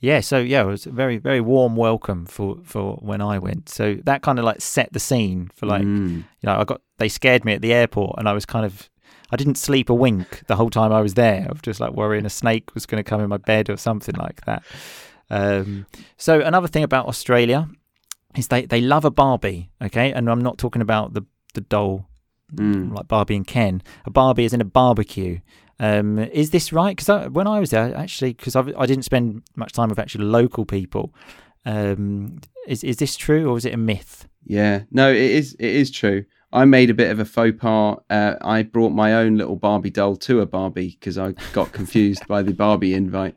Yeah, 0.00 0.20
so 0.20 0.36
yeah, 0.38 0.62
it 0.66 0.66
was 0.76 0.86
a 0.86 0.90
very, 1.02 1.16
very 1.28 1.40
warm 1.40 1.76
welcome 1.76 2.26
for, 2.26 2.48
for 2.72 2.86
when 3.10 3.20
I 3.22 3.38
went. 3.38 3.68
So 3.78 3.84
that 4.04 4.20
kind 4.26 4.38
of 4.38 4.44
like 4.44 4.60
set 4.60 4.92
the 4.92 5.00
scene 5.08 5.50
for 5.56 5.66
like, 5.74 5.86
Mm. 5.86 6.16
you 6.40 6.46
know, 6.46 6.56
I 6.60 6.64
got, 6.64 6.80
they 6.98 7.08
scared 7.08 7.42
me 7.46 7.52
at 7.54 7.62
the 7.62 7.72
airport 7.72 8.18
and 8.18 8.28
I 8.28 8.34
was 8.34 8.44
kind 8.44 8.66
of, 8.66 8.90
I 9.32 9.36
didn't 9.36 9.56
sleep 9.68 9.88
a 9.88 9.94
wink 9.94 10.28
the 10.46 10.56
whole 10.56 10.70
time 10.78 10.92
I 10.92 11.00
was 11.00 11.14
there. 11.14 11.40
I 11.48 11.52
was 11.52 11.62
just 11.62 11.80
like 11.80 11.92
worrying 12.00 12.26
a 12.26 12.30
snake 12.42 12.74
was 12.74 12.84
going 12.86 13.02
to 13.02 13.08
come 13.10 13.20
in 13.22 13.28
my 13.30 13.38
bed 13.38 13.70
or 13.70 13.78
something 13.78 14.14
like 14.26 14.44
that. 14.44 14.62
Um, 15.30 15.86
so 16.18 16.32
another 16.40 16.68
thing 16.68 16.84
about 16.84 17.06
Australia 17.08 17.60
is 18.36 18.48
they, 18.48 18.66
they 18.66 18.80
love 18.80 19.04
a 19.04 19.10
Barbie, 19.10 19.70
okay? 19.82 20.12
And 20.12 20.28
I'm 20.30 20.40
not 20.40 20.58
talking 20.58 20.82
about 20.82 21.14
the, 21.14 21.24
the 21.54 21.60
doll 21.62 22.06
Mm. 22.54 22.94
like 22.94 23.08
Barbie 23.08 23.36
and 23.36 23.46
Ken. 23.46 23.82
A 24.04 24.10
Barbie 24.10 24.44
is 24.44 24.52
in 24.52 24.60
a 24.60 24.64
barbecue. 24.66 25.40
Um, 25.80 26.18
is 26.18 26.50
this 26.50 26.72
right? 26.72 26.94
Because 26.96 27.28
when 27.30 27.46
I 27.48 27.58
was 27.58 27.70
there, 27.70 27.96
actually, 27.96 28.34
because 28.34 28.54
I 28.54 28.62
I 28.78 28.86
didn't 28.86 29.04
spend 29.04 29.42
much 29.56 29.72
time 29.72 29.88
with 29.88 29.98
actually 29.98 30.26
local 30.26 30.64
people. 30.64 31.12
Um, 31.64 32.38
is 32.68 32.84
is 32.84 32.98
this 32.98 33.16
true 33.16 33.50
or 33.50 33.56
is 33.56 33.64
it 33.64 33.74
a 33.74 33.78
myth? 33.78 34.28
Yeah, 34.44 34.82
no, 34.90 35.10
it 35.10 35.16
is. 35.16 35.54
It 35.58 35.70
is 35.70 35.90
true. 35.90 36.26
I 36.52 36.64
made 36.66 36.90
a 36.90 36.94
bit 36.94 37.10
of 37.10 37.18
a 37.18 37.24
faux 37.24 37.58
pas. 37.58 37.96
Uh, 38.10 38.34
I 38.42 38.62
brought 38.62 38.90
my 38.92 39.14
own 39.14 39.36
little 39.36 39.56
Barbie 39.56 39.90
doll 39.90 40.14
to 40.16 40.40
a 40.40 40.46
Barbie 40.46 40.96
because 41.00 41.18
I 41.18 41.32
got 41.52 41.72
confused 41.72 42.28
by 42.28 42.42
the 42.42 42.52
Barbie 42.52 42.94
invite. 42.94 43.34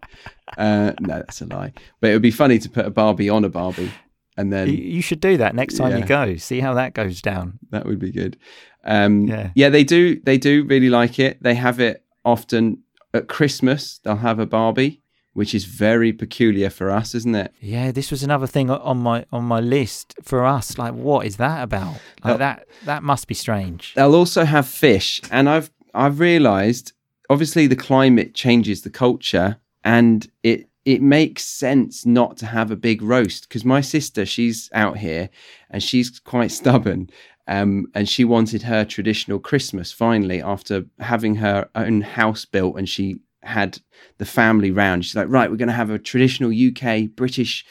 Uh, 0.58 0.92
no, 1.00 1.16
that's 1.16 1.42
a 1.42 1.46
lie. 1.46 1.74
But 2.02 2.10
it 2.12 2.14
would 2.14 2.22
be 2.22 2.30
funny 2.32 2.60
to 2.60 2.70
put 2.70 2.86
a 2.86 2.92
Barbie 2.92 3.30
on 3.30 3.46
a 3.46 3.50
Barbie, 3.50 3.92
and 4.38 4.54
then 4.54 4.70
You, 4.70 5.02
should 5.02 5.20
do 5.20 5.38
that 5.38 5.56
next 5.56 5.78
time 5.78 5.98
you 5.98 6.06
go. 6.06 6.36
See 6.38 6.60
how 6.60 6.74
that 6.76 6.94
goes 6.94 7.22
down. 7.22 7.60
that 7.72 7.86
would 7.86 8.00
be 8.00 8.12
good. 8.12 8.38
Um, 8.84 9.28
Yeah. 9.28 9.50
yeah, 9.56 9.70
they 9.70 9.84
do. 9.84 10.20
They 10.22 10.38
do 10.38 10.64
really 10.64 10.90
like 10.90 11.20
it. 11.20 11.42
They 11.42 11.56
have 11.56 11.80
it 11.80 12.04
often 12.24 12.84
at 13.14 13.28
Christmas. 13.28 14.00
They'll 14.04 14.18
have 14.18 14.40
a 14.40 14.46
Barbie, 14.46 15.02
which 15.34 15.54
is 15.54 15.66
very 15.66 16.14
peculiar 16.14 16.70
for 16.70 16.90
us, 16.92 17.14
isn't 17.16 17.36
it? 17.36 17.54
Yeah, 17.60 17.92
this 17.92 18.12
was 18.12 18.24
another 18.24 18.48
thing 18.48 18.70
on 18.70 18.98
my 18.98 19.26
on 19.32 19.44
my 19.44 19.60
list 19.60 20.16
for 20.24 20.46
us. 20.46 20.78
Like, 20.78 20.94
what 20.94 21.26
is 21.26 21.38
that 21.38 21.64
about? 21.64 21.96
Like 22.24 22.38
that 22.38 22.68
that 22.86 23.04
must 23.04 23.28
be 23.28 23.34
strange. 23.36 23.94
They'll 23.96 24.16
also 24.16 24.46
have 24.46 24.68
fish, 24.68 25.22
and 25.32 25.50
I've 25.50 25.70
I've 25.94 26.20
realised 26.20 26.94
obviously 27.30 27.68
the 27.68 27.76
climate 27.76 28.34
changes 28.34 28.82
the 28.84 28.90
culture, 28.90 29.58
and 29.84 30.30
it 30.44 30.70
it 30.88 31.02
makes 31.02 31.44
sense 31.44 32.06
not 32.06 32.38
to 32.38 32.46
have 32.46 32.72
a 32.72 32.76
big 32.78 33.02
roast 33.02 33.50
because 33.50 33.66
my 33.66 33.82
sister 33.82 34.26
she's 34.26 34.70
out 34.74 34.98
here 34.98 35.30
and 35.70 35.84
she's 35.84 36.18
quite 36.18 36.50
stubborn. 36.62 37.10
Um, 37.50 37.88
and 37.94 38.08
she 38.08 38.24
wanted 38.24 38.62
her 38.64 38.86
traditional 38.86 39.38
Christmas 39.38 39.92
finally 39.92 40.42
after 40.42 40.86
having 41.00 41.36
her 41.36 41.70
own 41.76 42.02
house 42.02 42.44
built, 42.46 42.78
and 42.78 42.90
she 42.90 43.20
had 43.42 43.80
the 44.18 44.26
family 44.26 44.70
round. 44.70 45.06
She's 45.06 45.16
like, 45.16 45.30
right, 45.30 45.50
we're 45.50 45.56
going 45.56 45.70
to 45.70 45.74
have 45.74 45.90
a 45.90 46.00
traditional 46.00 46.52
UK 46.52 47.10
British 47.16 47.66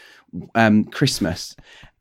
um, 0.55 0.85
Christmas, 0.85 1.55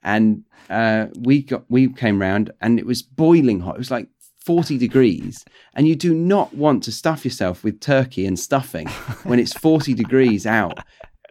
and 0.03 0.43
uh, 0.69 1.07
we 1.19 1.43
got 1.43 1.65
we 1.69 1.91
came 1.91 2.19
round, 2.19 2.51
and 2.61 2.79
it 2.79 2.85
was 2.85 3.01
boiling 3.01 3.59
hot. 3.59 3.75
It 3.75 3.79
was 3.79 3.91
like 3.91 4.07
forty 4.45 4.77
degrees, 4.77 5.43
and 5.73 5.87
you 5.87 5.95
do 5.95 6.13
not 6.13 6.53
want 6.53 6.83
to 6.83 6.91
stuff 6.91 7.25
yourself 7.25 7.63
with 7.63 7.79
turkey 7.79 8.25
and 8.25 8.37
stuffing 8.39 8.87
when 9.23 9.39
it's 9.39 9.53
forty 9.53 9.93
degrees 9.93 10.45
out, 10.45 10.79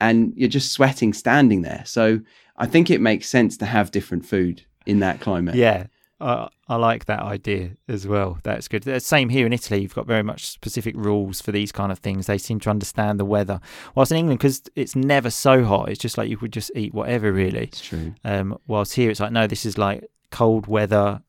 and 0.01 0.33
you're 0.37 0.49
just 0.49 0.73
sweating 0.73 1.13
standing 1.13 1.63
there. 1.63 1.83
So 1.87 2.21
I 2.57 2.67
think 2.67 2.91
it 2.91 3.01
makes 3.01 3.29
sense 3.29 3.57
to 3.59 3.67
have 3.67 3.91
different 3.91 4.27
food 4.27 4.65
in 4.87 4.99
that 5.01 5.21
climate. 5.21 5.55
Yeah, 5.55 5.87
I 6.21 6.49
I 6.67 6.77
like 6.77 7.05
that 7.07 7.21
idea 7.21 7.73
as 7.89 8.07
well. 8.07 8.39
That's 8.43 8.69
good. 8.69 8.85
The 8.85 8.99
Same 9.01 9.29
here 9.29 9.47
in 9.47 9.53
Italy. 9.53 9.83
You've 9.83 9.95
got 9.95 10.07
very 10.07 10.23
much 10.23 10.47
specific 10.47 10.95
rules 10.97 11.41
for 11.41 11.53
these 11.53 11.73
kind 11.73 11.93
of 11.93 11.99
things. 11.99 12.27
They 12.27 12.39
seem 12.39 12.59
to 12.61 12.71
understand 12.71 13.21
the 13.21 13.25
weather. 13.25 13.61
Whilst 13.95 14.13
in 14.13 14.19
England, 14.19 14.39
because 14.39 14.63
it's 14.75 14.97
never 14.97 15.31
so 15.31 15.65
hot, 15.65 15.89
it's 15.89 16.01
just 16.01 16.17
like 16.17 16.29
you 16.31 16.37
could 16.37 16.53
just 16.53 16.71
eat 16.75 16.95
whatever 16.95 17.33
really. 17.33 17.65
it's 17.65 17.81
true. 17.81 18.15
Um, 18.25 18.59
whilst 18.67 18.95
here, 18.95 19.11
it's 19.11 19.21
like 19.21 19.33
no, 19.33 19.47
this 19.47 19.67
is 19.67 19.77
like 19.79 20.05
cold 20.31 20.67
weather 20.67 21.23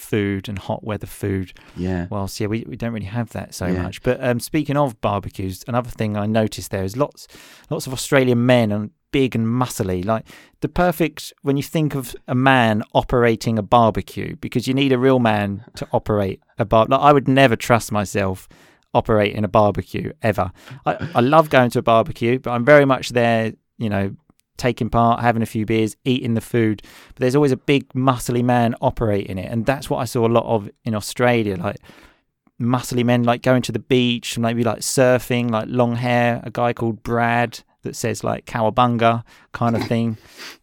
food 0.00 0.48
and 0.48 0.58
hot 0.58 0.82
weather 0.82 1.06
food. 1.06 1.52
Yeah. 1.76 2.06
Whilst 2.10 2.40
yeah, 2.40 2.46
we, 2.48 2.64
we 2.66 2.76
don't 2.76 2.92
really 2.92 3.06
have 3.06 3.30
that 3.30 3.54
so 3.54 3.66
Yeah. 3.66 3.82
much. 3.82 4.02
But 4.02 4.22
um, 4.24 4.40
speaking 4.40 4.76
of 4.76 5.00
barbecues, 5.00 5.64
another 5.68 5.90
thing 5.90 6.16
I 6.16 6.26
noticed 6.26 6.70
there 6.70 6.84
is 6.84 6.96
lots 6.96 7.28
lots 7.68 7.86
of 7.86 7.92
Australian 7.92 8.44
men 8.46 8.72
and 8.72 8.90
big 9.12 9.34
and 9.34 9.46
muscly, 9.46 10.04
like 10.04 10.24
the 10.60 10.68
perfect 10.68 11.32
when 11.42 11.56
you 11.56 11.62
think 11.64 11.94
of 11.96 12.14
a 12.28 12.34
man 12.34 12.82
operating 12.94 13.58
a 13.58 13.62
barbecue, 13.62 14.36
because 14.36 14.68
you 14.68 14.74
need 14.74 14.92
a 14.92 14.98
real 14.98 15.18
man 15.18 15.64
to 15.76 15.86
operate 15.92 16.40
a 16.58 16.64
bar. 16.64 16.86
Like 16.88 17.00
I 17.00 17.12
would 17.12 17.28
never 17.28 17.56
trust 17.56 17.90
myself 17.92 18.48
operating 18.94 19.44
a 19.44 19.48
barbecue 19.48 20.12
ever. 20.22 20.50
I, 20.86 21.08
I 21.14 21.20
love 21.20 21.50
going 21.50 21.70
to 21.70 21.78
a 21.80 21.82
barbecue, 21.82 22.38
but 22.38 22.50
I'm 22.52 22.64
very 22.64 22.84
much 22.84 23.10
there, 23.10 23.52
you 23.78 23.88
know, 23.88 24.14
taking 24.60 24.90
part, 24.90 25.20
having 25.20 25.42
a 25.42 25.46
few 25.46 25.66
beers, 25.66 25.96
eating 26.04 26.34
the 26.34 26.40
food. 26.40 26.82
But 27.08 27.16
there's 27.20 27.34
always 27.34 27.52
a 27.52 27.56
big 27.56 27.88
muscly 27.94 28.44
man 28.44 28.74
operating 28.80 29.38
it, 29.38 29.50
and 29.50 29.66
that's 29.66 29.90
what 29.90 29.98
I 29.98 30.04
saw 30.04 30.26
a 30.26 30.28
lot 30.28 30.44
of 30.44 30.70
in 30.84 30.94
Australia, 30.94 31.56
like 31.56 31.78
muscly 32.60 33.04
men 33.04 33.24
like 33.24 33.42
going 33.42 33.62
to 33.62 33.72
the 33.72 33.78
beach, 33.78 34.36
and 34.36 34.42
maybe 34.42 34.62
like 34.62 34.80
surfing, 34.80 35.50
like 35.50 35.66
long 35.68 35.96
hair. 35.96 36.40
A 36.44 36.50
guy 36.50 36.72
called 36.72 37.02
Brad 37.02 37.60
that 37.82 37.96
says 37.96 38.22
like 38.22 38.44
cowabunga 38.44 39.24
kind 39.52 39.74
of 39.76 39.82
thing. 39.88 40.18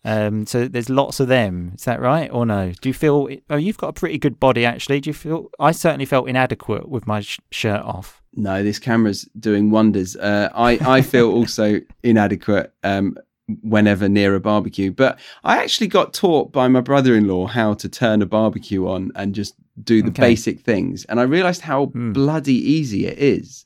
Um, 0.05 0.45
so 0.45 0.67
there's 0.67 0.89
lots 0.89 1.19
of 1.19 1.27
them. 1.27 1.73
Is 1.75 1.85
that 1.85 1.99
right 1.99 2.29
or 2.31 2.45
no? 2.45 2.73
Do 2.81 2.89
you 2.89 2.93
feel? 2.93 3.27
Oh, 3.49 3.57
you've 3.57 3.77
got 3.77 3.89
a 3.89 3.93
pretty 3.93 4.17
good 4.17 4.39
body 4.39 4.65
actually. 4.65 5.01
Do 5.01 5.09
you 5.09 5.13
feel? 5.13 5.49
I 5.59 5.71
certainly 5.71 6.05
felt 6.05 6.29
inadequate 6.29 6.87
with 6.87 7.07
my 7.07 7.21
sh- 7.21 7.39
shirt 7.51 7.81
off. 7.81 8.21
No, 8.33 8.63
this 8.63 8.77
camera's 8.77 9.27
doing 9.39 9.71
wonders. 9.71 10.15
Uh, 10.15 10.49
I 10.53 10.97
I 10.97 11.01
feel 11.01 11.31
also 11.39 11.81
inadequate 12.03 12.73
um, 12.83 13.17
whenever 13.61 14.09
near 14.09 14.35
a 14.35 14.39
barbecue, 14.39 14.91
but 14.91 15.19
I 15.43 15.57
actually 15.63 15.87
got 15.87 16.13
taught 16.13 16.51
by 16.51 16.67
my 16.67 16.81
brother-in-law 16.81 17.47
how 17.47 17.73
to 17.75 17.87
turn 17.89 18.21
a 18.21 18.25
barbecue 18.25 18.87
on 18.87 19.11
and 19.15 19.33
just 19.33 19.55
do 19.83 20.01
the 20.01 20.09
Okay. 20.09 20.21
basic 20.21 20.59
things, 20.61 21.05
and 21.05 21.19
I 21.19 21.23
realised 21.23 21.61
how 21.61 21.85
Hmm. 21.87 22.11
bloody 22.13 22.55
easy 22.55 23.05
it 23.05 23.17
is. 23.17 23.65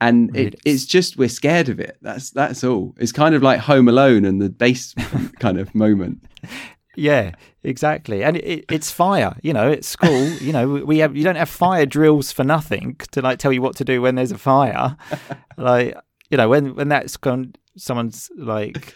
And 0.00 0.34
it, 0.36 0.54
it's 0.64 0.86
just 0.86 1.16
we're 1.16 1.28
scared 1.28 1.68
of 1.68 1.80
it. 1.80 1.96
That's 2.02 2.30
that's 2.30 2.62
all. 2.62 2.94
It's 2.98 3.10
kind 3.10 3.34
of 3.34 3.42
like 3.42 3.58
Home 3.58 3.88
Alone 3.88 4.24
and 4.24 4.40
the 4.40 4.48
base 4.48 4.94
kind 5.40 5.58
of 5.58 5.74
moment. 5.74 6.22
Yeah, 6.94 7.32
exactly. 7.64 8.22
And 8.22 8.36
it, 8.36 8.44
it, 8.44 8.64
it's 8.70 8.90
fire. 8.92 9.36
You 9.42 9.52
know, 9.52 9.72
at 9.72 9.84
school, 9.84 10.24
you 10.40 10.52
know, 10.52 10.68
we 10.68 10.98
have 10.98 11.16
you 11.16 11.24
don't 11.24 11.34
have 11.36 11.48
fire 11.48 11.84
drills 11.84 12.30
for 12.30 12.44
nothing 12.44 12.96
to 13.10 13.20
like 13.20 13.40
tell 13.40 13.52
you 13.52 13.60
what 13.60 13.74
to 13.76 13.84
do 13.84 14.00
when 14.00 14.14
there's 14.14 14.30
a 14.32 14.38
fire. 14.38 14.96
like, 15.56 15.96
you 16.30 16.36
know, 16.36 16.48
when 16.48 16.76
when 16.76 16.88
that's 16.88 17.16
gone, 17.16 17.54
someone's 17.76 18.30
like 18.36 18.94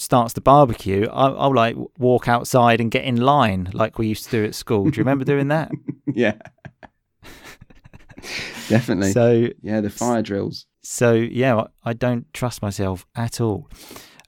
starts 0.00 0.32
the 0.32 0.40
barbecue. 0.40 1.06
I'll, 1.12 1.38
I'll 1.38 1.54
like 1.54 1.76
walk 1.98 2.26
outside 2.28 2.80
and 2.80 2.90
get 2.90 3.04
in 3.04 3.16
line 3.16 3.70
like 3.72 3.98
we 3.98 4.06
used 4.08 4.24
to 4.24 4.30
do 4.30 4.44
at 4.44 4.54
school. 4.54 4.84
Do 4.84 4.96
you 4.96 5.02
remember 5.02 5.24
doing 5.24 5.48
that? 5.48 5.70
yeah, 6.14 6.36
definitely. 8.68 9.12
So 9.12 9.48
yeah, 9.62 9.80
the 9.80 9.90
fire 9.90 10.22
drills. 10.22 10.66
So 10.82 11.12
yeah, 11.12 11.64
I- 11.84 11.92
don't 11.92 12.32
trust 12.32 12.62
myself 12.62 13.06
at 13.14 13.40
all. 13.40 13.68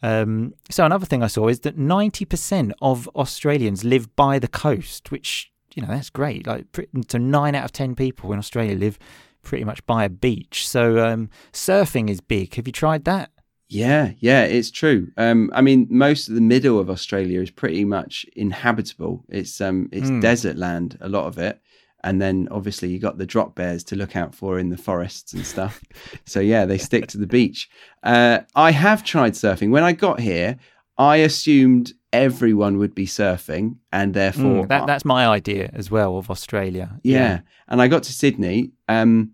Um, 0.02 0.54
so 0.68 0.84
another 0.84 1.06
thing 1.06 1.22
I 1.22 1.28
saw 1.28 1.48
is 1.48 1.60
that 1.60 1.78
ninety 1.78 2.24
percent 2.24 2.72
of 2.82 3.08
Australians 3.14 3.84
live 3.84 4.14
by 4.16 4.38
the 4.38 4.48
coast, 4.48 5.10
which 5.10 5.52
you 5.74 5.82
know 5.82 5.88
that's 5.88 6.10
great. 6.10 6.46
Like 6.46 6.66
so, 7.08 7.18
nine 7.18 7.54
out 7.54 7.64
of 7.64 7.72
ten 7.72 7.94
people 7.94 8.32
in 8.32 8.38
Australia 8.38 8.76
live 8.76 8.98
pretty 9.42 9.64
much 9.64 9.84
by 9.86 10.04
a 10.04 10.08
beach. 10.08 10.68
So 10.68 11.04
um, 11.04 11.30
surfing 11.52 12.10
is 12.10 12.20
big. 12.20 12.54
Have 12.54 12.66
you 12.66 12.72
tried 12.72 13.04
that? 13.04 13.30
Yeah, 13.72 14.12
yeah, 14.18 14.44
it's 14.44 14.70
true. 14.70 15.08
Um, 15.16 15.50
I 15.54 15.60
mean, 15.62 15.86
most 15.90 16.28
of 16.28 16.34
the 16.34 16.40
middle 16.40 16.78
of 16.78 16.90
Australia 16.90 17.40
is 17.40 17.50
pretty 17.50 17.84
much 17.84 18.26
inhabitable. 18.36 19.24
It's 19.28 19.60
um, 19.60 19.88
it's 19.92 20.08
Hmm. 20.10 20.20
desert 20.20 20.56
land, 20.56 20.98
a 21.00 21.08
lot 21.08 21.26
of 21.26 21.38
it, 21.38 21.60
and 22.04 22.20
then 22.20 22.48
obviously 22.50 22.88
you 22.90 22.98
got 22.98 23.18
the 23.18 23.26
drop 23.26 23.54
bears 23.54 23.82
to 23.84 23.96
look 23.96 24.14
out 24.16 24.34
for 24.34 24.58
in 24.58 24.68
the 24.70 24.76
forests 24.76 25.32
and 25.32 25.46
stuff. 25.46 25.80
so 26.26 26.40
yeah, 26.40 26.66
they 26.66 26.78
stick 26.78 27.06
to 27.08 27.18
the 27.18 27.26
beach. 27.26 27.68
Uh, 28.02 28.40
I 28.54 28.72
have 28.72 29.02
tried 29.04 29.32
surfing. 29.34 29.70
When 29.70 29.84
I 29.84 29.92
got 29.92 30.20
here, 30.20 30.58
I 30.98 31.16
assumed 31.16 31.92
everyone 32.12 32.76
would 32.78 32.94
be 32.94 33.06
surfing, 33.06 33.76
and 33.90 34.12
therefore 34.14 34.64
Mm, 34.66 34.68
that, 34.68 34.86
that's 34.86 35.04
my 35.04 35.26
idea 35.26 35.70
as 35.72 35.90
well 35.90 36.18
of 36.18 36.30
Australia. 36.30 37.00
yeah. 37.02 37.40
And 37.68 37.80
I 37.80 37.88
got 37.88 38.02
to 38.02 38.12
Sydney, 38.12 38.72
um, 38.88 39.30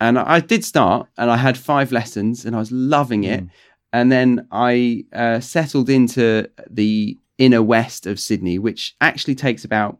and 0.00 0.18
I 0.18 0.40
did 0.40 0.64
start, 0.64 1.08
and 1.18 1.30
I 1.30 1.36
had 1.36 1.58
five 1.58 1.92
lessons, 1.92 2.44
and 2.46 2.56
I 2.56 2.58
was 2.60 2.72
loving 2.72 3.24
it. 3.24 3.42
Mm. 3.44 3.50
And 3.94 4.10
then 4.10 4.48
I 4.50 5.04
uh, 5.12 5.38
settled 5.38 5.88
into 5.88 6.50
the 6.68 7.16
inner 7.38 7.62
west 7.62 8.08
of 8.08 8.18
Sydney, 8.18 8.58
which 8.58 8.96
actually 9.00 9.36
takes 9.36 9.64
about, 9.64 9.98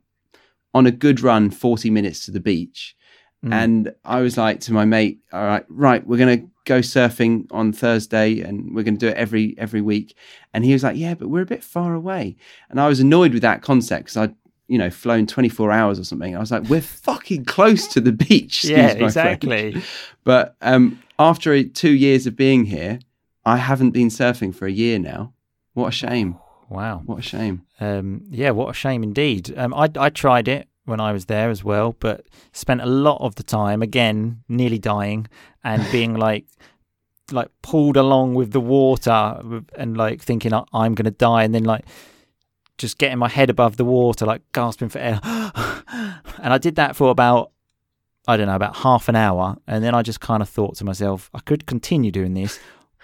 on 0.75 0.85
a 0.85 0.91
good 0.91 1.21
run, 1.21 1.49
40 1.49 1.91
minutes 1.91 2.25
to 2.25 2.33
the 2.33 2.41
beach. 2.41 2.97
Mm. 3.45 3.53
And 3.53 3.95
I 4.05 4.21
was 4.21 4.37
like 4.37 4.59
to 4.63 4.73
my 4.73 4.85
mate, 4.85 5.21
all 5.33 5.45
right, 5.45 5.65
right, 5.69 6.05
we're 6.05 6.19
going 6.19 6.41
to 6.41 6.51
go 6.65 6.81
surfing 6.81 7.47
on 7.53 7.73
Thursday 7.73 8.41
and 8.41 8.75
we're 8.75 8.83
going 8.83 8.99
to 8.99 9.07
do 9.07 9.13
it 9.13 9.17
every 9.17 9.55
every 9.59 9.81
week. 9.81 10.17
And 10.53 10.65
he 10.65 10.73
was 10.73 10.83
like, 10.83 10.97
yeah, 10.97 11.15
but 11.15 11.29
we're 11.29 11.43
a 11.43 11.47
bit 11.47 11.63
far 11.63 11.95
away. 11.95 12.35
And 12.71 12.81
I 12.81 12.89
was 12.89 12.99
annoyed 12.99 13.33
with 13.33 13.43
that 13.43 13.63
concept 13.63 14.07
because 14.07 14.17
I'd, 14.17 14.35
you 14.67 14.77
know, 14.77 14.91
flown 14.91 15.29
24 15.29 15.71
hours 15.71 16.01
or 16.01 16.05
something. 16.05 16.35
I 16.35 16.41
was 16.41 16.51
like, 16.51 16.65
we're 16.65 16.81
fucking 16.81 17.45
close 17.45 17.87
to 17.89 18.01
the 18.01 18.11
beach. 18.11 18.65
yeah, 18.65 18.89
exactly. 18.89 19.81
But 20.25 20.57
um, 20.63 21.01
after 21.17 21.63
two 21.63 21.93
years 21.93 22.27
of 22.27 22.35
being 22.35 22.65
here, 22.65 22.99
I 23.45 23.59
haven't 23.59 23.91
been 23.91 24.09
surfing 24.09 24.55
for 24.55 24.67
a 24.67 24.73
year 24.73 24.99
now. 24.99 25.33
What 25.75 25.89
a 25.89 25.93
shame. 25.93 26.39
Wow. 26.69 27.03
What 27.05 27.19
a 27.19 27.23
shame. 27.23 27.63
Um, 27.81 28.23
yeah, 28.31 28.51
what 28.51 28.71
a 28.71 28.73
shame 28.75 29.03
indeed. 29.03 29.53
Um, 29.57 29.75
I, 29.75 29.91
I 29.97 30.09
tried 30.09 30.49
it 30.49 30.69
when 30.85 31.01
I 31.01 31.13
was 31.13 31.27
there 31.27 31.51
as 31.51 31.63
well, 31.65 31.95
but 31.99 32.27
spent 32.53 32.81
a 32.81 32.87
lot 32.87 33.21
of 33.21 33.35
the 33.35 33.43
time 33.43 33.83
again 33.83 34.43
nearly 34.49 34.79
dying 34.79 35.27
and 35.63 35.85
being 35.93 36.15
like 36.15 36.47
like 37.33 37.49
pulled 37.63 37.97
along 37.97 38.35
with 38.35 38.53
the 38.53 38.61
water 38.61 39.41
and 39.77 39.97
like 39.97 40.21
thinking 40.21 40.53
"I- 40.53 40.65
I'm 40.75 40.95
going 40.95 41.07
to 41.07 41.11
die 41.11 41.43
and 41.45 41.55
then 41.55 41.65
like 41.65 41.87
just 42.77 42.99
getting 42.99 43.17
my 43.17 43.29
head 43.31 43.49
above 43.49 43.79
the 43.79 43.85
water 43.85 44.27
like 44.27 44.43
gasping 44.53 44.91
for 44.91 44.99
air 44.99 45.21
and 45.25 46.53
I 46.53 46.59
did 46.59 46.77
that 46.77 46.97
for 46.97 47.11
about 47.11 47.51
I 48.29 48.37
don't 48.37 48.47
know 48.47 48.57
about 48.57 48.77
half 48.77 49.09
an 49.09 49.17
hour 49.17 49.57
and 49.67 49.83
then 49.83 49.95
I 49.95 50.03
just 50.03 50.21
kind 50.21 50.43
of 50.43 50.51
thought 50.51 50.77
to 50.77 50.85
myself 50.85 51.31
I 51.33 51.41
could 51.41 51.65
continue 51.65 52.11
doing 52.11 52.35
this 52.35 52.61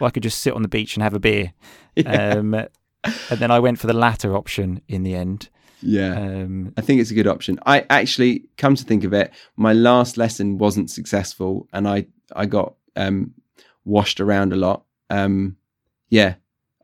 I 0.07 0.11
could 0.11 0.23
just 0.23 0.40
sit 0.40 0.54
on 0.54 0.62
the 0.62 0.69
beach 0.69 0.97
and 0.97 1.02
have 1.02 1.14
a 1.14 1.21
beer 1.21 1.52
Yeah. 1.97 2.35
um, 2.37 2.54
and 2.54 3.38
then 3.38 3.50
I 3.50 3.59
went 3.59 3.78
for 3.78 3.87
the 3.87 3.92
latter 3.95 4.37
option 4.37 4.80
in 4.88 5.02
the 5.02 5.14
end. 5.14 5.49
Yeah. 5.83 6.14
Um, 6.21 6.75
I 6.76 6.83
think 6.83 7.00
it's 7.00 7.11
a 7.11 7.14
good 7.14 7.26
option. 7.26 7.59
I 7.64 7.87
actually 7.88 8.45
come 8.59 8.75
to 8.75 8.85
think 8.85 9.04
of 9.04 9.12
it, 9.14 9.33
my 9.57 9.73
last 9.73 10.16
lesson 10.19 10.59
wasn't 10.59 10.90
successful 10.90 11.66
and 11.73 11.88
I 11.88 12.07
I 12.37 12.47
got 12.47 12.75
um 12.97 13.33
washed 13.85 14.21
around 14.21 14.52
a 14.52 14.57
lot. 14.57 14.85
Um 15.09 15.57
yeah, 16.11 16.35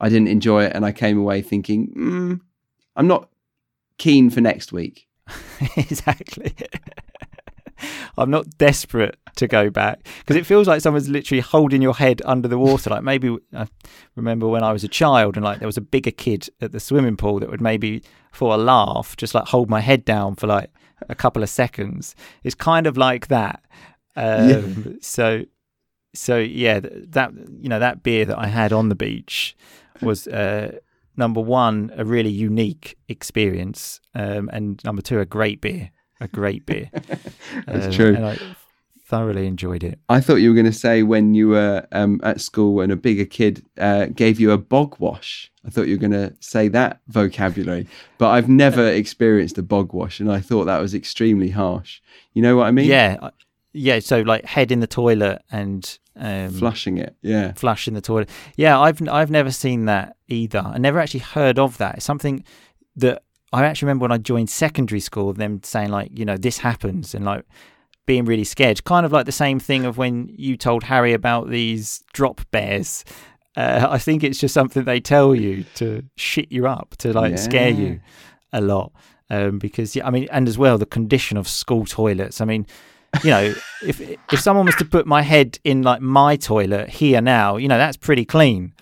I 0.00 0.08
didn't 0.08 0.28
enjoy 0.28 0.64
it 0.64 0.72
and 0.74 0.84
I 0.86 0.92
came 0.92 1.18
away 1.18 1.42
thinking, 1.42 1.92
mm, 1.96 2.40
I'm 2.96 3.06
not 3.06 3.28
keen 3.98 4.30
for 4.30 4.40
next 4.40 4.72
week. 4.72 5.06
exactly. 5.76 6.54
I'm 8.18 8.30
not 8.30 8.46
desperate 8.58 9.16
to 9.36 9.46
go 9.46 9.70
back 9.70 10.06
because 10.18 10.36
it 10.36 10.46
feels 10.46 10.66
like 10.66 10.80
someone's 10.80 11.08
literally 11.08 11.40
holding 11.40 11.82
your 11.82 11.94
head 11.94 12.22
under 12.24 12.48
the 12.48 12.58
water. 12.58 12.90
Like 12.90 13.02
maybe 13.02 13.36
I 13.54 13.66
remember 14.14 14.48
when 14.48 14.62
I 14.62 14.72
was 14.72 14.84
a 14.84 14.88
child 14.88 15.36
and 15.36 15.44
like 15.44 15.58
there 15.58 15.68
was 15.68 15.76
a 15.76 15.82
bigger 15.82 16.10
kid 16.10 16.48
at 16.60 16.72
the 16.72 16.80
swimming 16.80 17.16
pool 17.16 17.40
that 17.40 17.50
would 17.50 17.60
maybe 17.60 18.02
for 18.32 18.54
a 18.54 18.56
laugh 18.56 19.16
just 19.16 19.34
like 19.34 19.46
hold 19.46 19.68
my 19.68 19.80
head 19.80 20.04
down 20.04 20.36
for 20.36 20.46
like 20.46 20.70
a 21.08 21.14
couple 21.14 21.42
of 21.42 21.48
seconds. 21.48 22.14
It's 22.44 22.54
kind 22.54 22.86
of 22.86 22.96
like 22.96 23.28
that. 23.28 23.62
Um, 24.16 24.48
Yeah. 24.48 24.92
So, 25.02 25.44
so 26.14 26.38
yeah, 26.38 26.80
that 26.80 27.32
you 27.60 27.68
know 27.68 27.78
that 27.78 28.02
beer 28.02 28.24
that 28.24 28.38
I 28.38 28.46
had 28.46 28.72
on 28.72 28.88
the 28.88 28.94
beach 28.94 29.56
was 30.00 30.26
uh, 30.26 30.78
number 31.16 31.40
one 31.40 31.92
a 31.96 32.04
really 32.04 32.30
unique 32.30 32.96
experience, 33.08 34.00
um, 34.14 34.48
and 34.52 34.82
number 34.84 35.02
two 35.02 35.20
a 35.20 35.26
great 35.26 35.60
beer, 35.60 35.90
a 36.20 36.28
great 36.28 36.66
beer. 36.66 36.90
That's 37.66 37.86
Um, 37.86 37.92
true. 37.92 38.16
I 38.16 38.38
thoroughly 39.06 39.46
enjoyed 39.46 39.84
it. 39.84 39.98
I 40.08 40.20
thought 40.20 40.36
you 40.36 40.48
were 40.50 40.54
going 40.54 40.66
to 40.66 40.72
say 40.72 41.02
when 41.04 41.34
you 41.34 41.48
were 41.48 41.86
um, 41.92 42.20
at 42.24 42.40
school 42.40 42.80
and 42.80 42.90
a 42.90 42.96
bigger 42.96 43.24
kid 43.24 43.64
uh, 43.78 44.06
gave 44.06 44.40
you 44.40 44.50
a 44.50 44.58
bog 44.58 44.96
wash. 44.98 45.50
I 45.64 45.70
thought 45.70 45.86
you 45.86 45.94
were 45.94 46.00
going 46.08 46.10
to 46.12 46.34
say 46.40 46.68
that 46.68 47.00
vocabulary, 47.08 47.86
but 48.18 48.30
I've 48.30 48.48
never 48.48 48.86
experienced 49.02 49.58
a 49.58 49.62
bog 49.62 49.92
wash, 49.92 50.20
and 50.20 50.30
I 50.30 50.40
thought 50.40 50.64
that 50.64 50.80
was 50.80 50.94
extremely 50.94 51.50
harsh. 51.50 52.00
You 52.34 52.42
know 52.42 52.56
what 52.56 52.66
I 52.66 52.70
mean? 52.72 52.86
Yeah, 52.86 53.30
yeah. 53.72 53.98
So 54.00 54.22
like 54.22 54.44
head 54.44 54.70
in 54.72 54.80
the 54.80 54.86
toilet 54.86 55.42
and 55.50 55.98
um, 56.16 56.50
flushing 56.50 56.98
it. 56.98 57.14
Yeah, 57.22 57.52
flush 57.52 57.86
in 57.88 57.94
the 57.94 58.00
toilet. 58.00 58.28
Yeah, 58.56 58.78
I've 58.80 59.06
I've 59.08 59.30
never 59.30 59.50
seen 59.52 59.84
that 59.86 60.16
either. 60.28 60.60
I 60.60 60.78
never 60.78 60.98
actually 60.98 61.20
heard 61.20 61.58
of 61.58 61.78
that. 61.78 61.96
It's 61.96 62.04
something 62.04 62.42
that 62.96 63.22
I 63.52 63.64
actually 63.64 63.86
remember 63.86 64.04
when 64.04 64.12
I 64.12 64.18
joined 64.18 64.50
secondary 64.50 65.00
school, 65.00 65.32
them 65.32 65.60
saying 65.62 65.90
like, 65.90 66.16
you 66.18 66.24
know, 66.24 66.36
this 66.36 66.58
happens 66.58 67.14
and 67.14 67.24
like 67.24 67.44
being 68.06 68.24
really 68.24 68.44
scared. 68.44 68.84
Kind 68.84 69.06
of 69.06 69.12
like 69.12 69.26
the 69.26 69.32
same 69.32 69.60
thing 69.60 69.84
of 69.84 69.98
when 69.98 70.32
you 70.36 70.56
told 70.56 70.84
Harry 70.84 71.12
about 71.12 71.50
these 71.50 72.02
drop 72.12 72.40
bears. 72.50 73.04
Uh, 73.56 73.86
I 73.90 73.98
think 73.98 74.24
it's 74.24 74.38
just 74.38 74.54
something 74.54 74.84
they 74.84 75.00
tell 75.00 75.34
you 75.34 75.64
to 75.76 76.02
shit 76.16 76.50
you 76.50 76.66
up, 76.66 76.96
to 76.98 77.12
like 77.12 77.38
scare 77.38 77.70
you 77.70 78.00
a 78.52 78.60
lot. 78.60 78.92
Um, 79.28 79.58
because 79.58 79.96
yeah, 79.96 80.06
I 80.06 80.10
mean, 80.10 80.28
and 80.30 80.46
as 80.46 80.56
well 80.56 80.78
the 80.78 80.86
condition 80.86 81.36
of 81.36 81.48
school 81.48 81.84
toilets. 81.84 82.40
I 82.40 82.44
mean, 82.44 82.66
you 83.24 83.30
know, 83.30 83.54
if 83.82 84.00
if 84.00 84.40
someone 84.40 84.66
was 84.66 84.76
to 84.76 84.84
put 84.84 85.06
my 85.06 85.22
head 85.22 85.58
in 85.64 85.82
like 85.82 86.00
my 86.00 86.36
toilet 86.36 86.88
here 86.88 87.20
now, 87.20 87.56
you 87.56 87.68
know, 87.68 87.78
that's 87.78 87.96
pretty 87.96 88.24
clean. 88.24 88.72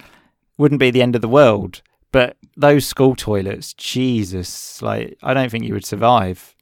Wouldn't 0.59 0.81
be 0.81 0.91
the 0.91 1.03
end 1.03 1.15
of 1.15 1.23
the 1.23 1.29
world. 1.29 1.83
But 2.15 2.37
those 2.57 2.87
school 2.87 3.17
toilets, 3.17 3.75
Jesus, 3.75 4.81
like 4.81 5.19
I 5.21 5.35
don't 5.35 5.51
think 5.51 5.65
you 5.65 5.75
would 5.75 5.85
survive. 5.85 6.55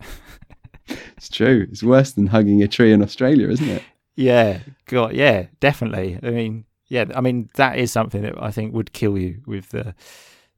it's 0.89 1.29
true. 1.29 1.67
It's 1.71 1.83
worse 1.83 2.13
than 2.13 2.29
hugging 2.29 2.63
a 2.63 2.69
tree 2.69 2.91
in 2.91 3.03
Australia, 3.03 3.51
isn't 3.51 3.69
it? 3.69 3.83
Yeah, 4.17 4.61
God, 4.87 5.13
yeah, 5.13 5.49
definitely. 5.61 6.19
I 6.23 6.31
mean, 6.31 6.65
yeah, 6.89 7.05
I 7.15 7.21
mean 7.21 7.51
that 7.57 7.77
is 7.77 7.93
something 7.93 8.23
that 8.23 8.43
I 8.43 8.51
think 8.51 8.73
would 8.73 8.95
kill 8.95 9.19
you 9.19 9.43
with 9.47 9.69
the 9.69 9.95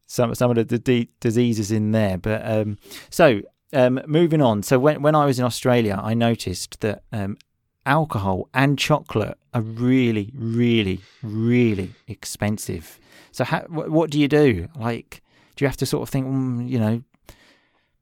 some 0.07 0.33
some 0.37 0.51
of 0.51 0.57
the, 0.59 0.65
the 0.65 0.79
d- 0.79 1.11
diseases 1.19 1.73
in 1.73 1.91
there. 1.91 2.17
But 2.17 2.49
um, 2.49 2.79
so 3.11 3.43
um, 3.73 4.01
moving 4.07 4.41
on. 4.41 4.63
So 4.63 4.79
when 4.79 5.03
when 5.03 5.17
I 5.17 5.25
was 5.25 5.41
in 5.41 5.45
Australia, 5.45 6.01
I 6.01 6.15
noticed 6.15 6.83
that 6.83 7.03
um, 7.11 7.37
alcohol 7.85 8.49
and 8.55 8.79
chocolate 8.79 9.39
are 9.55 9.61
really, 9.61 10.31
really, 10.37 11.01
really 11.21 11.95
expensive. 12.07 13.01
So 13.35 13.43
how, 13.43 13.63
wh- 13.63 13.91
what 13.91 14.11
do 14.11 14.21
you 14.21 14.29
do? 14.29 14.69
Like, 14.77 15.21
do 15.57 15.65
you 15.65 15.69
have 15.69 15.77
to 15.79 15.87
sort 15.87 16.05
of 16.05 16.09
think, 16.09 16.29
mm, 16.29 16.69
you 16.69 16.79
know, 16.79 17.03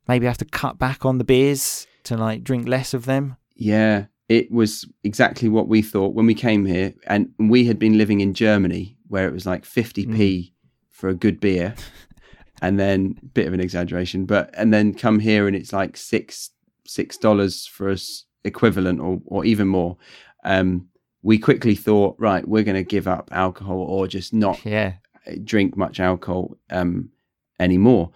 maybe 0.06 0.26
I 0.26 0.30
have 0.30 0.36
to 0.38 0.44
cut 0.44 0.78
back 0.78 1.06
on 1.06 1.16
the 1.16 1.24
beers 1.24 1.86
to 2.04 2.18
like 2.18 2.44
drink 2.44 2.68
less 2.68 2.92
of 2.92 3.06
them? 3.06 3.36
Yeah, 3.56 4.06
it 4.28 4.50
was 4.52 4.86
exactly 5.02 5.48
what 5.48 5.68
we 5.68 5.80
thought 5.80 6.12
when 6.14 6.26
we 6.26 6.34
came 6.34 6.66
here, 6.66 6.92
and 7.06 7.30
we 7.38 7.64
had 7.64 7.78
been 7.78 7.96
living 7.96 8.20
in 8.20 8.34
Germany 8.34 8.98
where 9.08 9.26
it 9.26 9.32
was 9.32 9.46
like 9.46 9.64
50p 9.64 10.52
for 10.90 11.08
a 11.08 11.14
good 11.14 11.40
beer, 11.40 11.74
and 12.62 12.78
then 12.78 13.14
bit 13.32 13.46
of 13.46 13.54
an 13.54 13.60
exaggeration, 13.60 14.26
but 14.26 14.50
and 14.52 14.72
then 14.72 14.92
come 14.92 15.18
here 15.18 15.46
and 15.46 15.56
it's 15.56 15.72
like 15.72 15.96
six 15.96 16.50
six 16.86 17.16
dollars 17.16 17.66
for 17.66 17.88
us 17.88 18.26
equivalent 18.44 19.00
or 19.00 19.22
or 19.24 19.46
even 19.46 19.66
more. 19.66 19.96
Um, 20.44 20.88
we 21.22 21.38
quickly 21.38 21.74
thought, 21.74 22.16
right, 22.18 22.46
we're 22.46 22.64
going 22.64 22.74
to 22.74 22.82
give 22.82 23.06
up 23.06 23.30
alcohol 23.32 23.78
or 23.78 24.08
just 24.08 24.34
not 24.34 24.64
Yeah. 24.66 24.94
Drink 25.44 25.76
much 25.76 26.00
alcohol 26.00 26.56
um, 26.70 27.10
anymore. 27.58 28.10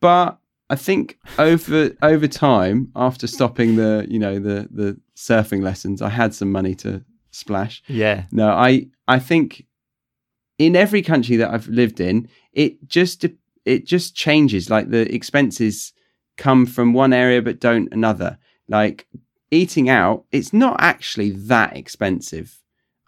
But 0.00 0.38
I 0.70 0.76
think 0.76 1.18
over 1.38 1.92
over 2.02 2.28
time, 2.28 2.90
after 2.96 3.26
stopping 3.26 3.76
the 3.76 4.06
you 4.08 4.18
know 4.18 4.38
the 4.38 4.68
the 4.70 4.98
surfing 5.16 5.62
lessons, 5.62 6.02
I 6.02 6.08
had 6.10 6.34
some 6.34 6.50
money 6.52 6.74
to 6.76 7.04
splash. 7.30 7.82
Yeah. 7.88 8.24
No, 8.32 8.48
I 8.50 8.88
I 9.08 9.18
think 9.18 9.66
in 10.58 10.74
every 10.76 11.02
country 11.02 11.36
that 11.36 11.50
I've 11.52 11.68
lived 11.68 12.00
in, 12.00 12.28
it 12.52 12.86
just 12.88 13.24
it 13.64 13.86
just 13.86 14.14
changes. 14.14 14.70
Like 14.70 14.90
the 14.90 15.12
expenses 15.14 15.92
come 16.36 16.66
from 16.66 16.92
one 16.92 17.12
area 17.12 17.42
but 17.42 17.60
don't 17.60 17.92
another. 17.92 18.38
Like 18.68 19.06
eating 19.50 19.88
out, 19.88 20.24
it's 20.32 20.52
not 20.52 20.76
actually 20.80 21.30
that 21.30 21.76
expensive. 21.76 22.60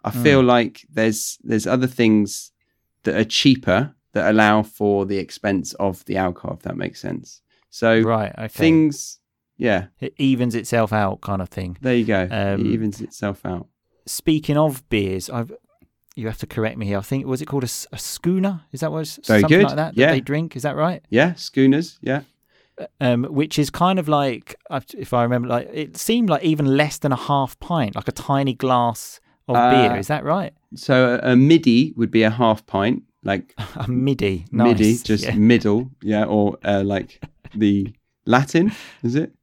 I 0.03 0.11
Mm. 0.11 0.23
feel 0.23 0.41
like 0.43 0.85
there's 0.89 1.37
there's 1.43 1.67
other 1.67 1.87
things 1.87 2.51
that 3.03 3.15
are 3.15 3.23
cheaper 3.23 3.93
that 4.13 4.29
allow 4.31 4.63
for 4.63 5.05
the 5.05 5.17
expense 5.17 5.73
of 5.75 6.03
the 6.05 6.17
alcohol, 6.17 6.55
if 6.55 6.63
that 6.63 6.75
makes 6.77 6.99
sense. 6.99 7.41
So 7.69 8.01
Right. 8.01 8.33
Okay. 8.37 8.47
things, 8.47 9.19
yeah, 9.57 9.87
it 9.99 10.13
evens 10.17 10.55
itself 10.55 10.91
out, 10.91 11.21
kind 11.21 11.41
of 11.41 11.49
thing. 11.49 11.77
there 11.81 11.95
you 11.95 12.05
go. 12.05 12.23
Um, 12.31 12.61
it 12.61 12.67
evens 12.67 13.01
itself 13.01 13.45
out. 13.45 13.67
Speaking 14.05 14.57
of 14.57 14.87
beers, 14.89 15.29
I've 15.29 15.51
you 16.15 16.25
have 16.27 16.39
to 16.39 16.47
correct 16.47 16.77
me 16.77 16.85
here. 16.87 16.97
I 16.97 17.01
think 17.01 17.25
was 17.25 17.41
it 17.41 17.45
called 17.45 17.63
a 17.63 17.67
schooner? 17.67 18.61
Is 18.73 18.81
that 18.81 18.91
what 18.91 19.01
it's 19.01 19.19
Very 19.27 19.41
something 19.41 19.59
good. 19.59 19.67
like 19.67 19.75
that 19.77 19.95
Yeah. 19.95 20.07
that 20.07 20.11
they 20.13 20.19
drink? 20.21 20.55
Is 20.55 20.63
that 20.63 20.75
right? 20.75 21.01
Yeah, 21.09 21.35
schooners. 21.35 21.97
Yeah, 22.01 22.23
Um, 22.99 23.23
which 23.25 23.57
is 23.59 23.69
kind 23.69 23.99
of 23.99 24.07
like, 24.09 24.55
if 24.97 25.13
I 25.13 25.23
remember, 25.23 25.47
like 25.47 25.69
it 25.71 25.95
seemed 25.97 26.29
like 26.29 26.43
even 26.43 26.65
less 26.77 26.97
than 26.97 27.11
a 27.11 27.15
half 27.17 27.57
pint, 27.59 27.95
like 27.95 28.07
a 28.07 28.11
tiny 28.11 28.53
glass 28.53 29.19
of 29.49 29.55
Uh, 29.57 29.69
beer. 29.71 29.97
Is 29.97 30.07
that 30.07 30.23
right? 30.23 30.53
So 30.75 31.19
a, 31.23 31.31
a 31.31 31.35
midi 31.35 31.93
would 31.97 32.11
be 32.11 32.23
a 32.23 32.29
half 32.29 32.65
pint, 32.65 33.03
like 33.23 33.53
A 33.75 33.89
midi, 33.89 34.45
nice. 34.51 34.67
midi, 34.79 34.97
just 34.97 35.23
Yeah. 35.25 35.35
middle, 35.35 35.91
yeah, 36.01 36.25
or 36.25 36.57
uh, 36.63 36.83
like 36.83 37.19
the 37.55 37.93
Latin, 38.25 38.71
is 39.03 39.15
it? 39.15 39.33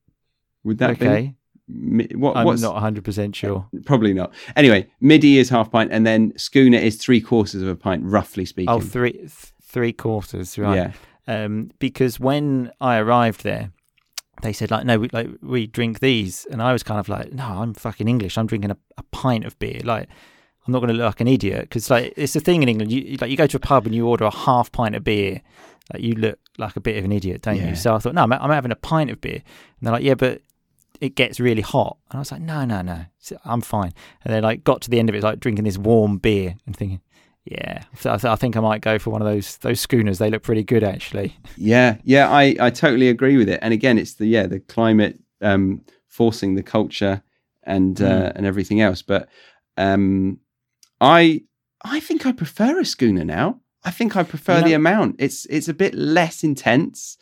Would 0.64 0.78
that 0.78 0.98
be? 0.98 1.06
okay. 1.06 1.34
Mi- 1.68 2.08
what, 2.14 2.36
I'm 2.36 2.46
not 2.60 2.74
100 2.74 3.04
percent 3.04 3.34
sure. 3.34 3.66
probably 3.84 4.14
not. 4.14 4.32
Anyway, 4.54 4.86
midi 5.00 5.38
is 5.38 5.48
half 5.48 5.70
pint, 5.72 5.90
and 5.92 6.06
then 6.06 6.32
schooner 6.38 6.78
is 6.78 6.96
three 6.96 7.20
quarters 7.20 7.60
of 7.60 7.66
a 7.68 7.74
pint, 7.74 8.04
roughly 8.04 8.44
speaking. 8.44 8.70
Oh, 8.70 8.78
three 8.80 9.12
th- 9.12 9.52
three 9.62 9.92
quarters, 9.92 10.56
right? 10.58 10.76
Yeah, 10.76 10.92
um, 11.44 11.70
because 11.80 12.20
when 12.20 12.70
I 12.80 12.98
arrived 12.98 13.42
there, 13.42 13.72
they 14.42 14.52
said 14.52 14.70
like, 14.70 14.84
no, 14.84 14.98
we, 14.98 15.08
like 15.12 15.28
we 15.42 15.66
drink 15.66 16.00
these, 16.00 16.46
and 16.50 16.62
I 16.62 16.72
was 16.72 16.82
kind 16.82 17.00
of 17.00 17.08
like, 17.08 17.32
no, 17.32 17.44
I'm 17.44 17.74
fucking 17.74 18.08
English. 18.08 18.36
I'm 18.38 18.46
drinking 18.46 18.70
a, 18.70 18.76
a 18.98 19.02
pint 19.12 19.44
of 19.44 19.58
beer. 19.58 19.80
Like, 19.84 20.08
I'm 20.66 20.72
not 20.72 20.80
going 20.80 20.88
to 20.88 20.94
look 20.94 21.06
like 21.06 21.20
an 21.20 21.28
idiot 21.28 21.62
because 21.62 21.90
like 21.90 22.12
it's 22.16 22.34
a 22.36 22.40
thing 22.40 22.62
in 22.62 22.68
England. 22.68 22.90
You 22.92 23.16
like 23.20 23.30
you 23.30 23.36
go 23.36 23.46
to 23.46 23.56
a 23.56 23.60
pub 23.60 23.86
and 23.86 23.94
you 23.94 24.06
order 24.06 24.24
a 24.24 24.30
half 24.34 24.70
pint 24.72 24.94
of 24.94 25.04
beer, 25.04 25.40
like 25.92 26.02
you 26.02 26.14
look 26.14 26.38
like 26.58 26.76
a 26.76 26.80
bit 26.80 26.96
of 26.98 27.04
an 27.04 27.12
idiot, 27.12 27.42
don't 27.42 27.56
Yeah. 27.56 27.70
you? 27.70 27.76
So 27.76 27.94
I 27.94 27.98
thought, 27.98 28.14
no, 28.14 28.22
I'm, 28.22 28.32
I'm 28.32 28.50
having 28.50 28.72
a 28.72 28.76
pint 28.76 29.10
of 29.10 29.20
beer, 29.20 29.34
and 29.42 29.42
they're 29.82 29.92
like, 29.92 30.02
yeah, 30.04 30.14
but 30.14 30.42
it 31.00 31.14
gets 31.14 31.38
really 31.38 31.62
hot, 31.62 31.98
and 32.10 32.16
I 32.16 32.20
was 32.20 32.32
like, 32.32 32.40
no, 32.40 32.64
no, 32.64 32.80
no, 32.82 33.04
I'm 33.44 33.60
fine. 33.60 33.92
And 34.24 34.32
then 34.34 34.42
like 34.42 34.64
got 34.64 34.80
to 34.82 34.90
the 34.90 34.98
end 34.98 35.08
of 35.08 35.14
it, 35.14 35.22
like 35.22 35.40
drinking 35.40 35.64
this 35.64 35.78
warm 35.78 36.18
beer 36.18 36.56
and 36.66 36.76
thinking. 36.76 37.00
Yeah, 37.48 37.84
so 38.00 38.12
I, 38.12 38.16
th- 38.16 38.24
I 38.32 38.34
think 38.34 38.56
I 38.56 38.60
might 38.60 38.80
go 38.80 38.98
for 38.98 39.10
one 39.10 39.22
of 39.22 39.28
those 39.28 39.56
those 39.58 39.78
schooners. 39.80 40.18
They 40.18 40.30
look 40.30 40.42
pretty 40.42 40.64
good, 40.64 40.82
actually. 40.82 41.36
yeah, 41.56 41.96
yeah. 42.02 42.28
I 42.28 42.56
I 42.58 42.70
totally 42.70 43.08
agree 43.08 43.36
with 43.36 43.48
it. 43.48 43.60
And 43.62 43.72
again, 43.72 43.98
it's 43.98 44.14
the 44.14 44.26
yeah 44.26 44.46
the 44.48 44.58
climate 44.60 45.20
um, 45.40 45.82
forcing 46.08 46.56
the 46.56 46.62
culture 46.64 47.22
and 47.62 48.00
uh, 48.02 48.32
and 48.34 48.46
everything 48.46 48.80
else. 48.80 49.00
But 49.02 49.28
um, 49.76 50.40
I 51.00 51.42
I 51.84 52.00
think 52.00 52.26
I 52.26 52.32
prefer 52.32 52.80
a 52.80 52.84
schooner 52.84 53.24
now. 53.24 53.60
I 53.84 53.92
think 53.92 54.16
I 54.16 54.24
prefer 54.24 54.56
You 54.56 54.60
know- 54.62 54.66
the 54.68 54.74
amount. 54.74 55.16
It's 55.20 55.46
it's 55.46 55.68
a 55.68 55.74
bit 55.74 55.94
less 55.94 56.42
intense, 56.42 57.16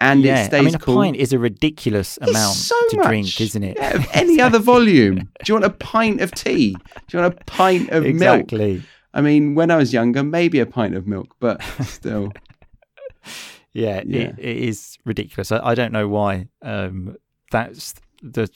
and 0.00 0.22
yeah, 0.24 0.42
it 0.42 0.46
stays 0.46 0.60
I 0.60 0.64
mean, 0.64 0.74
a 0.74 0.78
cool. 0.80 0.96
pint 0.96 1.16
is 1.16 1.32
a 1.32 1.38
ridiculous 1.38 2.18
It's 2.20 2.28
amount 2.30 2.54
so 2.56 2.74
to 2.90 2.96
much. 2.96 3.06
drink, 3.06 3.40
isn't 3.40 3.62
it? 3.62 3.76
Yeah, 3.78 4.04
any 4.14 4.40
other 4.40 4.58
volume. 4.74 5.16
Do 5.16 5.24
you 5.46 5.54
want 5.54 5.64
a 5.66 5.70
pint 5.70 6.20
of 6.22 6.32
tea? 6.32 6.72
Do 6.72 7.16
you 7.16 7.22
want 7.22 7.34
a 7.34 7.44
pint 7.44 7.90
of 7.90 8.02
milk? 8.02 8.10
exactly. 8.40 8.82
I 9.12 9.20
mean, 9.20 9.54
when 9.54 9.70
I 9.70 9.76
was 9.76 9.92
younger, 9.92 10.22
maybe 10.22 10.60
a 10.60 10.66
pint 10.66 10.94
of 10.94 11.06
milk, 11.06 11.34
but 11.40 11.62
still. 11.82 12.32
yeah, 13.72 14.02
Yeah. 14.06 14.20
It, 14.20 14.38
it 14.38 14.56
is 14.58 14.96
ridiculous. 15.04 15.52
I, 15.52 15.58
I 15.70 15.74
don't 15.74 15.92
know 15.92 16.08
why. 16.08 16.46
Um, 16.62 17.16
that's 17.50 17.94
the 18.22 18.48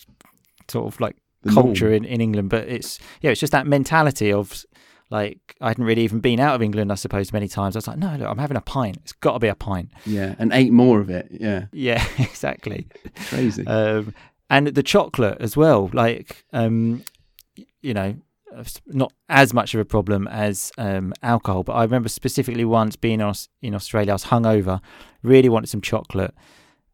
sort 0.68 0.86
of 0.92 1.00
like 1.00 1.16
The 1.42 1.52
culture 1.52 1.86
norm. 1.90 1.94
in, 1.96 2.04
in 2.04 2.20
England, 2.20 2.50
but 2.50 2.68
it's 2.68 2.98
yeah, 3.20 3.30
it's 3.30 3.40
just 3.40 3.52
that 3.52 3.66
mentality 3.66 4.32
of 4.32 4.64
like 5.10 5.56
I 5.60 5.68
hadn't 5.68 5.84
really 5.84 6.02
even 6.02 6.20
been 6.20 6.40
out 6.40 6.54
of 6.54 6.62
England, 6.62 6.90
I 6.90 6.94
suppose, 6.96 7.32
many 7.32 7.48
times. 7.48 7.76
I 7.76 7.78
was 7.78 7.88
like, 7.88 7.98
no, 7.98 8.14
look, 8.16 8.28
I'm 8.28 8.38
having 8.38 8.56
a 8.56 8.60
pint. 8.62 8.98
It's 9.02 9.12
got 9.12 9.32
to 9.34 9.38
be 9.38 9.48
a 9.48 9.54
pint. 9.54 9.90
Yeah, 10.06 10.34
and 10.38 10.52
eight 10.52 10.72
more 10.72 11.00
of 11.00 11.10
it. 11.10 11.28
Yeah, 11.30 11.66
Yeah, 11.72 12.04
exactly. 12.18 12.86
crazy. 13.28 13.66
Um, 13.66 14.14
and 14.50 14.68
the 14.68 14.82
chocolate 14.82 15.38
as 15.40 15.56
well, 15.56 15.90
like 15.92 16.44
um, 16.52 17.02
you 17.82 17.94
know, 17.94 18.14
not 18.86 19.12
as 19.28 19.52
much 19.52 19.74
of 19.74 19.80
a 19.80 19.84
problem 19.84 20.28
as 20.28 20.72
um, 20.78 21.12
alcohol. 21.22 21.62
But 21.62 21.74
I 21.74 21.82
remember 21.82 22.08
specifically 22.08 22.64
once 22.64 22.96
being 22.96 23.20
in, 23.62 23.74
Australia, 23.74 24.12
I 24.12 24.14
was 24.14 24.24
hungover, 24.24 24.80
really 25.22 25.48
wanted 25.48 25.68
some 25.68 25.80
chocolate, 25.80 26.34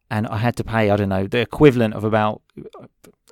and 0.09 0.27
I 0.27 0.37
had 0.37 0.55
to 0.57 0.63
pay 0.63 0.89
I 0.89 0.97
don't 0.97 1.09
know 1.09 1.27
the 1.27 1.39
equivalent 1.39 1.93
of 1.93 2.03
about 2.03 2.41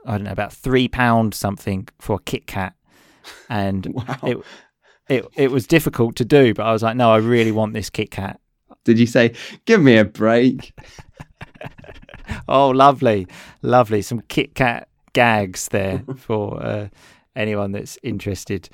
I 0.05 0.11
don't 0.11 0.23
know 0.23 0.31
about 0.31 0.53
three 0.53 0.87
pound 0.87 1.33
something 1.33 1.87
for 1.99 2.17
a 2.17 2.19
Kit 2.19 2.47
Kat, 2.47 2.73
and 3.49 3.85
wow. 3.93 4.17
it 4.23 4.37
it 5.07 5.25
it 5.35 5.51
was 5.51 5.67
difficult 5.67 6.15
to 6.17 6.25
do. 6.25 6.53
But 6.53 6.65
I 6.65 6.71
was 6.71 6.83
like, 6.83 6.95
no, 6.95 7.11
I 7.11 7.17
really 7.17 7.51
want 7.51 7.73
this 7.73 7.89
Kit 7.89 8.11
Kat. 8.11 8.39
Did 8.85 8.97
you 8.97 9.07
say, 9.07 9.33
"Give 9.65 9.81
me 9.81 9.97
a 9.97 10.05
break"? 10.05 10.73
Oh, 12.47 12.69
lovely, 12.69 13.27
lovely. 13.61 14.01
Some 14.01 14.21
Kit 14.21 14.55
Kat 14.55 14.87
gags 15.13 15.67
there 15.69 16.03
for 16.17 16.61
uh, 16.63 16.87
anyone 17.39 17.71
that's 17.71 17.97
interested. 18.03 18.69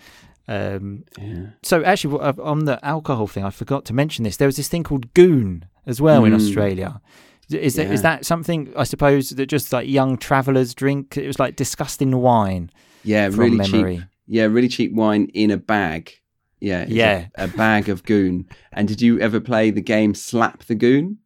Um, 0.48 1.04
Yeah. 1.20 1.48
so, 1.64 1.84
actually, 1.84 2.20
uh, 2.20 2.34
on 2.42 2.66
the 2.66 2.78
alcohol 2.86 3.28
thing, 3.28 3.44
I 3.44 3.50
forgot 3.50 3.86
to 3.86 3.94
mention 3.94 4.24
this. 4.24 4.38
There 4.38 4.48
was 4.48 4.58
this 4.58 4.68
thing 4.68 4.84
called 4.84 5.14
Goon 5.14 5.66
as 5.86 6.00
well 6.02 6.26
in 6.26 6.34
Mm. 6.34 6.36
Australia. 6.36 7.02
Is 7.50 7.76
that, 7.76 7.86
is 7.92 8.00
Yeah. 8.00 8.02
that 8.02 8.26
something 8.26 8.74
I 8.76 8.84
suppose 8.86 9.30
that 9.30 9.46
just 9.46 9.72
like 9.74 9.88
young 9.88 10.18
travellers 10.18 10.74
drink? 10.74 11.16
It 11.18 11.28
was 11.28 11.40
like 11.40 11.56
disgusting 11.56 12.12
wine 12.18 12.70
Yeah, 13.04 13.28
really 13.32 13.58
memory. 13.58 13.98
cheap. 13.98 14.06
Yeah, 14.28 14.46
really 14.46 14.68
cheap 14.68 14.94
wine 14.94 15.30
in 15.34 15.52
a 15.52 15.58
bag. 15.58 16.12
Yeah, 16.60 16.82
it's 16.82 16.92
a- 16.92 16.96
Yeah. 16.96 17.28
a, 17.36 17.48
bag 17.48 17.90
of 17.90 18.04
goon. 18.04 18.46
And 18.72 18.88
did 18.88 19.00
you 19.02 19.20
ever 19.20 19.40
play 19.40 19.70
the 19.72 19.82
game 19.82 20.16
Slap 20.16 20.64
the 20.66 20.74
Goon? 20.76 21.18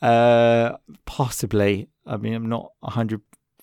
Uh, 0.00 0.76
possibly. 1.04 1.88
I 2.06 2.16
mean, 2.16 2.34
I'm 2.34 2.48
not 2.48 2.70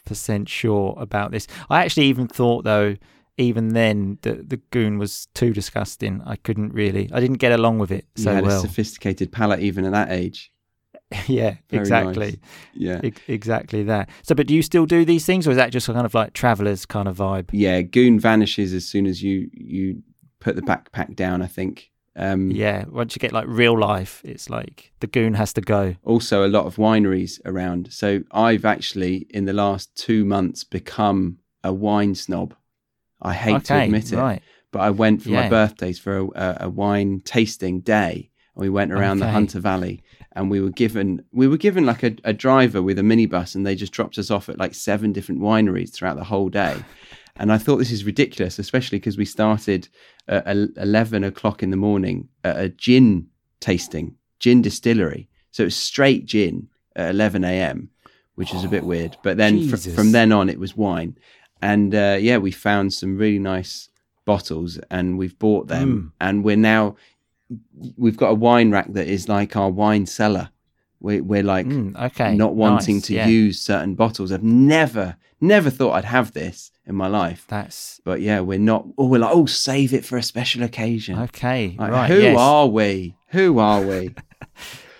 100% 0.07 0.47
sure 0.47 0.95
about 0.97 1.31
this. 1.31 1.47
I 1.69 1.83
actually 1.83 2.05
even 2.05 2.27
thought, 2.27 2.63
though, 2.63 2.95
even 3.37 3.69
then, 3.69 4.17
that 4.21 4.49
the 4.49 4.57
goon 4.71 4.97
was 4.97 5.27
too 5.33 5.53
disgusting. 5.53 6.21
I 6.25 6.35
couldn't 6.35 6.73
really, 6.73 7.09
I 7.13 7.19
didn't 7.19 7.37
get 7.37 7.51
along 7.51 7.79
with 7.79 7.91
it 7.91 8.05
You 8.15 8.23
so 8.25 8.33
had 8.35 8.43
a 8.43 8.47
well. 8.47 8.61
sophisticated 8.61 9.31
palate 9.31 9.61
even 9.61 9.85
at 9.85 9.91
that 9.91 10.11
age. 10.11 10.51
yeah, 11.27 11.55
Very 11.69 11.81
exactly. 11.81 12.25
nice. 12.27 12.37
Yeah. 12.73 13.01
Ex- 13.03 13.21
exactly 13.27 13.83
that. 13.83 14.09
So, 14.23 14.33
but 14.33 14.47
do 14.47 14.55
you 14.55 14.61
still 14.61 14.85
do 14.85 15.03
these 15.03 15.25
things, 15.25 15.45
or 15.47 15.51
is 15.51 15.57
that 15.57 15.71
just 15.71 15.87
kind 15.87 16.05
of 16.05 16.13
like 16.13 16.33
travelers 16.33 16.85
kind 16.85 17.07
of 17.07 17.17
vibe? 17.17 17.49
Yeah, 17.51 17.81
goon 17.81 18.17
vanishes 18.19 18.73
as 18.73 18.85
soon 18.87 19.05
as 19.05 19.21
you 19.21 19.49
you 19.53 20.03
put 20.39 20.55
the 20.55 20.61
backpack 20.61 21.15
down, 21.15 21.41
I 21.41 21.47
think. 21.47 21.90
Um, 22.15 22.51
Yeah, 22.51 22.85
once 22.89 23.15
you 23.15 23.19
get 23.19 23.31
like 23.31 23.45
real 23.47 23.79
life, 23.79 24.21
it's 24.25 24.49
like 24.49 24.91
the 24.99 25.07
goon 25.07 25.33
has 25.35 25.53
to 25.53 25.61
go. 25.61 25.95
also 26.03 26.45
a 26.45 26.49
lot 26.49 26.65
of 26.65 26.75
wineries 26.75 27.39
around. 27.45 27.91
So 27.91 28.23
I've 28.31 28.65
actually 28.65 29.27
in 29.29 29.45
the 29.45 29.53
last 29.53 29.95
two 29.95 30.25
months 30.25 30.63
become 30.63 31.37
a 31.63 31.71
wine 31.71 32.15
snob. 32.15 32.55
I 33.21 33.33
hate 33.33 33.65
to 33.65 33.79
admit 33.79 34.11
it, 34.11 34.17
right. 34.17 34.41
but 34.71 34.79
I 34.79 34.89
went 34.89 35.21
for 35.21 35.29
my 35.29 35.47
birthdays 35.47 35.99
for 35.99 36.17
a, 36.17 36.25
a, 36.25 36.57
a 36.61 36.69
wine 36.69 37.21
tasting 37.23 37.81
day. 37.81 38.29
And 38.55 38.63
we 38.63 38.69
went 38.69 38.91
around 38.91 39.19
the 39.19 39.29
Hunter 39.29 39.59
Valley, 39.59 40.03
and 40.33 40.51
we 40.51 40.59
were 40.59 40.71
given 40.71 41.23
we 41.31 41.47
were 41.47 41.57
given 41.57 41.85
like 41.85 42.03
a, 42.03 42.15
a 42.25 42.33
driver 42.33 42.81
with 42.81 42.99
a 42.99 43.03
minibus, 43.03 43.55
and 43.55 43.65
they 43.65 43.75
just 43.75 43.93
dropped 43.93 44.17
us 44.17 44.29
off 44.31 44.49
at 44.49 44.57
like 44.57 44.73
seven 44.75 45.13
different 45.13 45.41
wineries 45.41 45.93
throughout 45.93 46.17
the 46.17 46.25
whole 46.25 46.49
day. 46.49 46.75
And 47.37 47.51
I 47.51 47.57
thought 47.57 47.77
this 47.77 47.91
is 47.91 48.03
ridiculous, 48.03 48.59
especially 48.59 48.99
because 48.99 49.17
we 49.17 49.25
started 49.25 49.87
at 50.31 50.57
eleven 50.77 51.23
o'clock 51.23 51.61
in 51.61 51.69
the 51.69 51.77
morning 51.77 52.29
at 52.43 52.57
a 52.57 52.69
gin 52.69 53.27
tasting, 53.59 54.15
gin 54.39 54.61
distillery. 54.61 55.27
So 55.51 55.63
it 55.63 55.67
was 55.67 55.75
straight 55.75 56.25
gin 56.25 56.69
at 56.95 57.09
eleven 57.09 57.43
a.m., 57.43 57.89
which 58.35 58.53
is 58.53 58.63
a 58.63 58.69
bit 58.69 58.85
weird. 58.85 59.17
But 59.21 59.37
then 59.37 59.67
fr- 59.67 59.89
from 59.95 60.11
then 60.13 60.31
on, 60.31 60.49
it 60.49 60.59
was 60.59 60.75
wine. 60.75 61.17
And 61.61 61.93
uh, 61.93 62.17
yeah, 62.19 62.37
we 62.37 62.51
found 62.51 62.93
some 62.93 63.17
really 63.17 63.39
nice 63.39 63.89
bottles, 64.25 64.79
and 64.89 65.17
we've 65.17 65.37
bought 65.37 65.67
them, 65.67 66.13
and 66.19 66.43
we're 66.43 66.55
now 66.55 66.95
we've 67.97 68.17
got 68.17 68.29
a 68.29 68.35
wine 68.35 68.71
rack 68.71 68.87
that 68.93 69.07
is 69.07 69.27
like 69.27 69.55
our 69.55 69.69
wine 69.69 70.05
cellar. 70.05 70.49
We, 71.01 71.19
we're 71.21 71.43
like 71.43 71.65
Mm, 71.65 71.99
okay. 72.07 72.35
not 72.35 72.55
wanting 72.55 72.97
nice, 72.97 73.05
to 73.07 73.13
yeah. 73.15 73.27
use 73.27 73.59
certain 73.59 73.95
bottles. 73.95 74.31
I've 74.31 74.43
never, 74.43 75.17
never 75.41 75.69
thought 75.69 75.93
I'd 75.93 76.05
have 76.05 76.31
this 76.33 76.71
in 76.85 76.95
my 76.95 77.07
life. 77.07 77.45
That's 77.47 77.99
But 78.05 78.21
yeah, 78.21 78.39
we're 78.41 78.59
not. 78.59 78.85
Oh, 78.97 79.07
we're 79.07 79.19
like, 79.19 79.35
oh, 79.35 79.45
save 79.47 79.93
it 79.93 80.05
for 80.05 80.17
a 80.17 80.23
special 80.23 80.63
occasion. 80.63 81.17
okay. 81.19 81.75
Like, 81.77 81.91
right. 81.91 82.07
who 82.09 82.19
yes. 82.21 82.37
are 82.39 82.67
we? 82.67 83.15
Who 83.29 83.59
are 83.59 83.81
we? 83.85 84.13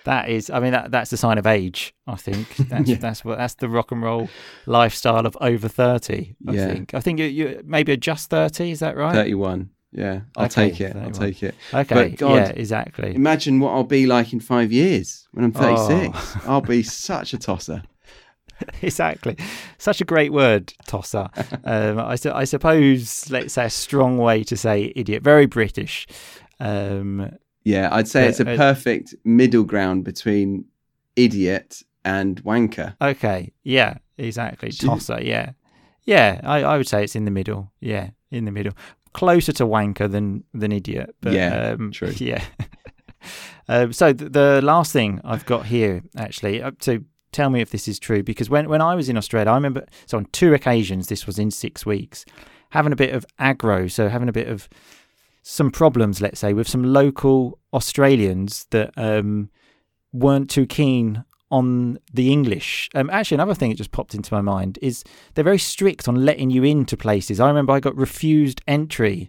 That 0.04 0.28
is, 0.28 0.50
I 0.50 0.58
mean, 0.58 0.72
that, 0.72 0.90
that's 0.90 1.10
the 1.10 1.16
sign 1.16 1.38
of 1.38 1.46
age. 1.46 1.94
I 2.08 2.16
think 2.16 2.56
that's 2.68 2.88
Yeah. 2.88 2.96
that's 2.96 3.24
what 3.24 3.38
that's 3.38 3.54
the 3.54 3.68
rock 3.68 3.92
and 3.92 4.02
roll 4.02 4.28
lifestyle 4.66 5.24
of 5.26 5.36
over 5.40 5.68
thirty. 5.68 6.34
I 6.48 6.52
Yeah. 6.54 6.66
think. 6.72 6.92
I 6.94 6.98
think 7.00 7.20
you, 7.20 7.26
you 7.26 7.62
maybe 7.64 7.96
just 7.96 8.28
thirty. 8.28 8.72
Is 8.72 8.80
that 8.80 8.96
right? 8.96 9.14
Thirty-one. 9.14 9.70
Yeah, 9.92 10.20
I'll 10.36 10.46
Okay, 10.46 10.70
take 10.70 10.80
it. 10.80 10.96
I'll 10.96 11.10
31. 11.10 11.12
take 11.20 11.42
it. 11.42 11.54
Okay. 11.74 11.94
But 11.94 12.16
God, 12.16 12.34
yeah, 12.34 12.48
exactly. 12.48 13.14
Imagine 13.14 13.60
what 13.60 13.72
I'll 13.72 13.84
be 13.84 14.06
like 14.06 14.32
in 14.32 14.40
five 14.40 14.72
years 14.72 15.28
when 15.32 15.44
I'm 15.44 15.52
36. 15.52 16.16
Oh. 16.16 16.42
I'll 16.46 16.60
be 16.62 16.82
such 16.82 17.34
a 17.34 17.38
tosser. 17.38 17.82
exactly. 18.82 19.36
Such 19.78 20.00
a 20.00 20.04
great 20.04 20.32
word, 20.32 20.72
tosser. 20.86 21.28
um, 21.64 21.98
I, 21.98 22.14
su- 22.16 22.32
I 22.32 22.44
suppose, 22.44 23.30
let's 23.30 23.52
say, 23.54 23.66
a 23.66 23.70
strong 23.70 24.18
way 24.18 24.42
to 24.44 24.56
say 24.56 24.92
idiot. 24.96 25.22
Very 25.22 25.46
British. 25.46 26.06
Um, 26.60 27.30
Yeah, 27.64 27.88
I'd 27.92 28.08
say 28.08 28.24
Uh, 28.24 28.28
it's 28.28 28.40
a 28.40 28.50
uh, 28.50 28.56
perfect 28.56 29.14
middle 29.24 29.64
ground 29.64 30.04
between 30.04 30.64
idiot 31.16 31.82
and 32.04 32.42
wanker. 32.44 32.94
okay. 33.00 33.52
Yeah. 33.62 33.98
Exactly. 34.18 34.70
Tosser. 34.70 35.20
Yeah. 35.22 35.52
Yeah. 36.04 36.40
I, 36.44 36.62
I 36.62 36.76
would 36.76 36.88
say 36.88 37.02
it's 37.04 37.16
in 37.16 37.24
the 37.24 37.30
middle. 37.30 37.72
Yeah. 37.80 38.10
In 38.30 38.44
the 38.44 38.52
middle. 38.52 38.72
Closer 39.12 39.52
to 39.52 39.64
wanker 39.66 40.10
than 40.10 40.44
than 40.54 40.72
idiot. 40.72 41.14
But, 41.20 41.32
Yeah, 41.34 41.74
um, 41.78 41.92
true. 41.92 42.12
Yeah. 42.18 42.42
um, 43.68 43.92
so 43.92 44.12
th- 44.12 44.32
the 44.32 44.60
last 44.62 44.92
thing 44.92 45.20
I've 45.24 45.46
got 45.46 45.66
here, 45.66 46.02
actually, 46.16 46.62
uh, 46.62 46.72
so 46.80 46.98
tell 47.30 47.50
me 47.50 47.60
if 47.60 47.70
this 47.70 47.88
is 47.88 47.98
true, 47.98 48.22
because 48.22 48.50
when, 48.50 48.68
when 48.68 48.80
I 48.82 48.94
was 48.94 49.08
in 49.08 49.16
Australia, 49.16 49.50
I 49.50 49.54
remember, 49.54 49.86
so 50.06 50.18
on 50.18 50.26
two 50.32 50.54
occasions, 50.54 51.06
this 51.08 51.26
was 51.26 51.38
in 51.38 51.50
six 51.50 51.86
weeks, 51.86 52.24
having 52.70 52.92
a 52.92 52.96
bit 52.96 53.14
of 53.14 53.24
aggro, 53.40 53.90
so 53.90 54.08
having 54.08 54.28
a 54.28 54.32
bit 54.32 54.48
of 54.48 54.68
some 55.42 55.70
problems, 55.70 56.20
let's 56.20 56.40
say, 56.40 56.52
with 56.52 56.68
some 56.68 56.84
local 56.84 57.58
Australians 57.72 58.66
that 58.70 58.92
um, 58.96 59.50
weren't 60.12 60.50
too 60.50 60.66
keen 60.66 61.24
on 61.52 61.98
the 62.12 62.32
English. 62.32 62.88
Um, 62.94 63.10
actually, 63.10 63.36
another 63.36 63.54
thing 63.54 63.70
that 63.70 63.76
just 63.76 63.92
popped 63.92 64.14
into 64.14 64.34
my 64.34 64.40
mind 64.40 64.78
is 64.82 65.04
they're 65.34 65.44
very 65.44 65.58
strict 65.58 66.08
on 66.08 66.24
letting 66.24 66.50
you 66.50 66.64
into 66.64 66.96
places. 66.96 67.38
I 67.38 67.46
remember 67.46 67.74
I 67.74 67.80
got 67.80 67.94
refused 67.94 68.62
entry 68.66 69.28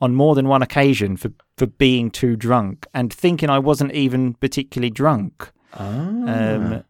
on 0.00 0.14
more 0.14 0.34
than 0.34 0.46
one 0.46 0.60
occasion 0.62 1.16
for, 1.16 1.32
for 1.56 1.66
being 1.66 2.10
too 2.10 2.36
drunk 2.36 2.86
and 2.92 3.12
thinking 3.12 3.48
I 3.48 3.58
wasn't 3.58 3.92
even 3.92 4.34
particularly 4.34 4.90
drunk. 4.90 5.50
Um, 5.72 6.84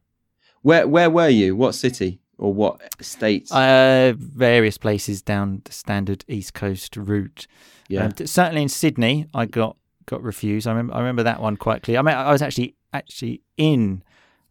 where 0.63 0.89
where 0.89 1.09
were 1.09 1.29
you? 1.29 1.55
What 1.57 1.75
city 1.75 2.21
or 2.37 2.53
what 2.53 2.81
state? 3.03 3.51
uh, 3.53 4.15
various 4.17 4.77
places 4.77 5.23
down 5.23 5.63
the 5.65 5.73
standard 5.73 6.25
East 6.29 6.53
Coast 6.53 6.97
route. 6.97 7.47
yeah. 7.89 8.07
Um, 8.07 8.27
certainly 8.27 8.63
in 8.63 8.69
Sydney, 8.69 9.27
I 9.33 9.47
got 9.47 9.77
got 10.07 10.23
refused. 10.23 10.67
I 10.67 10.71
remember 10.71 10.95
I 10.95 10.99
remember 10.99 11.23
that 11.23 11.41
one 11.41 11.57
quite 11.57 11.83
clearly. 11.83 11.99
I 11.99 12.03
mean, 12.03 12.17
I 12.17 12.33
was 12.33 12.43
actually 12.43 12.75
actually 12.93 13.43
in 13.57 14.03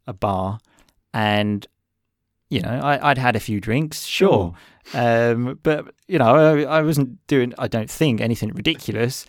a 0.07 0.13
bar, 0.13 0.59
and 1.13 1.65
you 2.49 2.61
know, 2.61 2.69
I, 2.69 3.09
I'd 3.09 3.17
had 3.17 3.35
a 3.35 3.39
few 3.39 3.59
drinks, 3.59 4.05
sure, 4.05 4.53
um, 4.93 5.59
but 5.63 5.93
you 6.07 6.19
know, 6.19 6.35
I, 6.35 6.61
I 6.79 6.81
wasn't 6.81 7.25
doing. 7.27 7.53
I 7.57 7.67
don't 7.67 7.89
think 7.89 8.21
anything 8.21 8.49
ridiculous. 8.49 9.25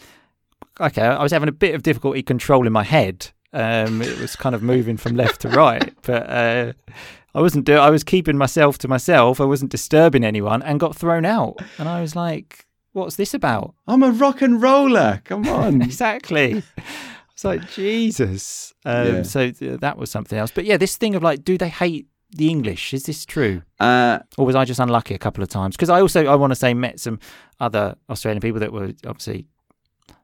Okay, 0.81 1.03
I 1.03 1.23
was 1.23 1.33
having 1.33 1.49
a 1.49 1.53
bit 1.53 1.75
of 1.75 1.83
difficulty 1.83 2.23
controlling 2.23 2.73
my 2.73 2.83
head. 2.83 3.31
Um, 3.53 4.03
it 4.03 4.19
was 4.19 4.35
kind 4.35 4.55
of 4.55 4.63
moving 4.63 4.97
from 4.97 5.15
left 5.15 5.43
to 5.43 5.49
right, 5.49 5.95
but 6.03 6.29
uh, 6.29 6.73
I 7.35 7.41
wasn't 7.41 7.65
doing. 7.65 7.79
I 7.79 7.91
was 7.91 8.05
keeping 8.05 8.37
myself 8.37 8.79
to 8.79 8.89
myself. 8.89 9.41
I 9.41 9.45
wasn't 9.45 9.71
disturbing 9.71 10.25
anyone, 10.25 10.63
and 10.63 10.81
got 10.81 10.97
thrown 10.97 11.25
out. 11.25 11.61
And 11.79 11.89
I 11.89 12.01
was 12.01 12.15
like, 12.17 12.67
"What's 12.93 13.17
this 13.17 13.33
about?" 13.33 13.75
I'm 13.87 14.03
a 14.03 14.11
rock 14.11 14.43
and 14.43 14.61
roller. 14.61 15.23
Come 15.25 15.47
on. 15.49 15.83
exactly. 15.83 16.63
It's 17.35 17.45
like 17.45 17.71
Jesus. 17.73 18.73
Um, 18.85 19.07
Yeah. 19.07 19.23
So 19.23 19.51
th- 19.51 19.81
that 19.81 19.99
was 19.99 20.11
something 20.11 20.39
else. 20.39 20.51
But 20.51 20.65
yeah, 20.65 20.77
this 20.77 20.97
thing 20.97 21.15
of 21.15 21.23
like, 21.23 21.45
do 21.45 21.59
they 21.59 21.69
hate 21.69 22.07
the 22.31 22.49
English? 22.49 22.95
Is 22.95 23.05
this 23.05 23.25
true, 23.25 23.63
uh, 23.81 24.19
or 24.39 24.47
was 24.47 24.57
I 24.57 24.65
just 24.65 24.81
unlucky 24.81 25.15
a 25.15 25.19
couple 25.19 25.43
of 25.43 25.49
times? 25.49 25.77
Because 25.77 25.91
I 25.91 26.01
also 26.01 26.27
I 26.27 26.35
want 26.37 26.51
to 26.53 26.57
say 26.57 26.75
met 26.75 26.99
some 27.01 27.19
other 27.61 27.97
Australian 28.09 28.41
people 28.41 28.61
that 28.61 28.73
were 28.73 28.93
obviously 29.07 29.47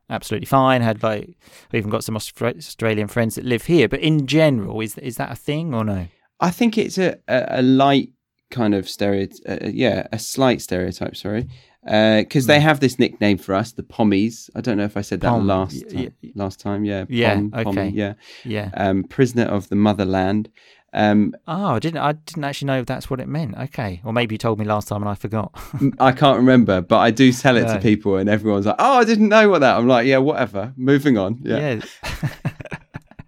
absolutely 0.08 0.46
fine. 0.46 0.82
Had 0.82 1.02
like 1.02 1.36
even 1.72 1.90
got 1.90 2.04
some 2.04 2.16
Austra- 2.16 2.56
Australian 2.58 3.08
friends 3.08 3.34
that 3.36 3.44
live 3.44 3.66
here. 3.66 3.88
But 3.88 4.00
in 4.00 4.26
general, 4.26 4.80
is 4.80 4.98
is 4.98 5.16
that 5.16 5.30
a 5.30 5.36
thing 5.36 5.74
or 5.74 5.84
no? 5.84 6.08
I 6.40 6.50
think 6.50 6.78
it's 6.78 6.98
a, 6.98 7.16
a, 7.28 7.60
a 7.60 7.62
light 7.62 8.10
kind 8.50 8.74
of 8.74 8.88
stereotype. 8.88 9.62
Uh, 9.62 9.68
yeah, 9.68 10.06
a 10.12 10.18
slight 10.18 10.62
stereotype. 10.62 11.14
Sorry, 11.16 11.48
because 11.84 12.46
they 12.46 12.60
have 12.60 12.80
this 12.80 12.98
nickname 12.98 13.38
for 13.38 13.54
us, 13.54 13.72
the 13.72 13.82
Pommies. 13.82 14.50
I 14.54 14.60
don't 14.60 14.76
know 14.76 14.84
if 14.84 14.96
I 14.96 15.00
said 15.00 15.20
that 15.22 15.28
Pom, 15.30 15.46
last 15.46 15.88
time, 15.90 16.12
last 16.34 16.60
time. 16.60 16.84
Yeah, 16.84 17.04
Yeah, 17.08 17.34
Pom, 17.34 17.50
okay. 17.54 17.64
Pommy, 17.64 17.88
yeah, 17.90 18.14
Yeah. 18.44 18.70
um, 18.74 19.04
prisoner 19.04 19.44
of 19.44 19.68
the 19.68 19.76
motherland. 19.76 20.50
Um, 20.92 21.34
Oh, 21.46 21.74
I 21.74 21.78
didn't. 21.78 21.98
I 22.00 22.12
didn't 22.12 22.42
actually 22.44 22.66
know 22.66 22.82
that's 22.82 23.08
what 23.08 23.20
it 23.20 23.28
meant. 23.28 23.56
Okay, 23.56 24.00
or 24.04 24.12
maybe 24.12 24.34
you 24.34 24.38
told 24.38 24.58
me 24.58 24.64
last 24.64 24.88
time 24.88 25.00
and 25.02 25.08
I 25.08 25.14
forgot. 25.14 25.52
I 26.00 26.10
can't 26.12 26.36
remember, 26.38 26.80
but 26.80 26.98
I 26.98 27.12
do 27.12 27.32
tell 27.32 27.56
it 27.56 27.62
No. 27.66 27.74
to 27.74 27.80
people, 27.80 28.16
and 28.16 28.28
everyone's 28.28 28.66
like, 28.66 28.74
"Oh, 28.78 28.94
I 28.98 29.04
didn't 29.04 29.28
know 29.28 29.48
what 29.48 29.60
that." 29.60 29.76
I'm 29.78 29.86
like, 29.86 30.06
"Yeah, 30.06 30.18
whatever. 30.18 30.72
Moving 30.76 31.16
on." 31.16 31.38
Yeah, 31.44 31.78
Yeah. 31.78 31.80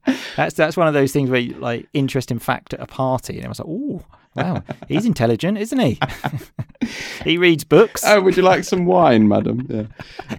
that's 0.36 0.54
that's 0.56 0.76
one 0.76 0.88
of 0.88 0.94
those 0.94 1.12
things 1.12 1.30
where 1.30 1.40
you, 1.40 1.54
like 1.54 1.86
interesting 1.92 2.38
fact 2.40 2.74
at 2.74 2.80
a 2.80 2.86
party, 2.86 3.36
and 3.36 3.46
I 3.46 3.48
was 3.48 3.60
like, 3.60 3.68
oh 3.68 4.02
wow, 4.34 4.62
he's 4.88 5.04
intelligent, 5.06 5.56
isn't 5.58 5.78
he? 5.78 6.00
he 7.24 7.38
reads 7.38 7.64
books. 7.64 8.02
Oh, 8.06 8.20
would 8.20 8.36
you 8.36 8.42
like 8.42 8.64
some 8.64 8.86
wine, 8.86 9.28
madam? 9.28 9.66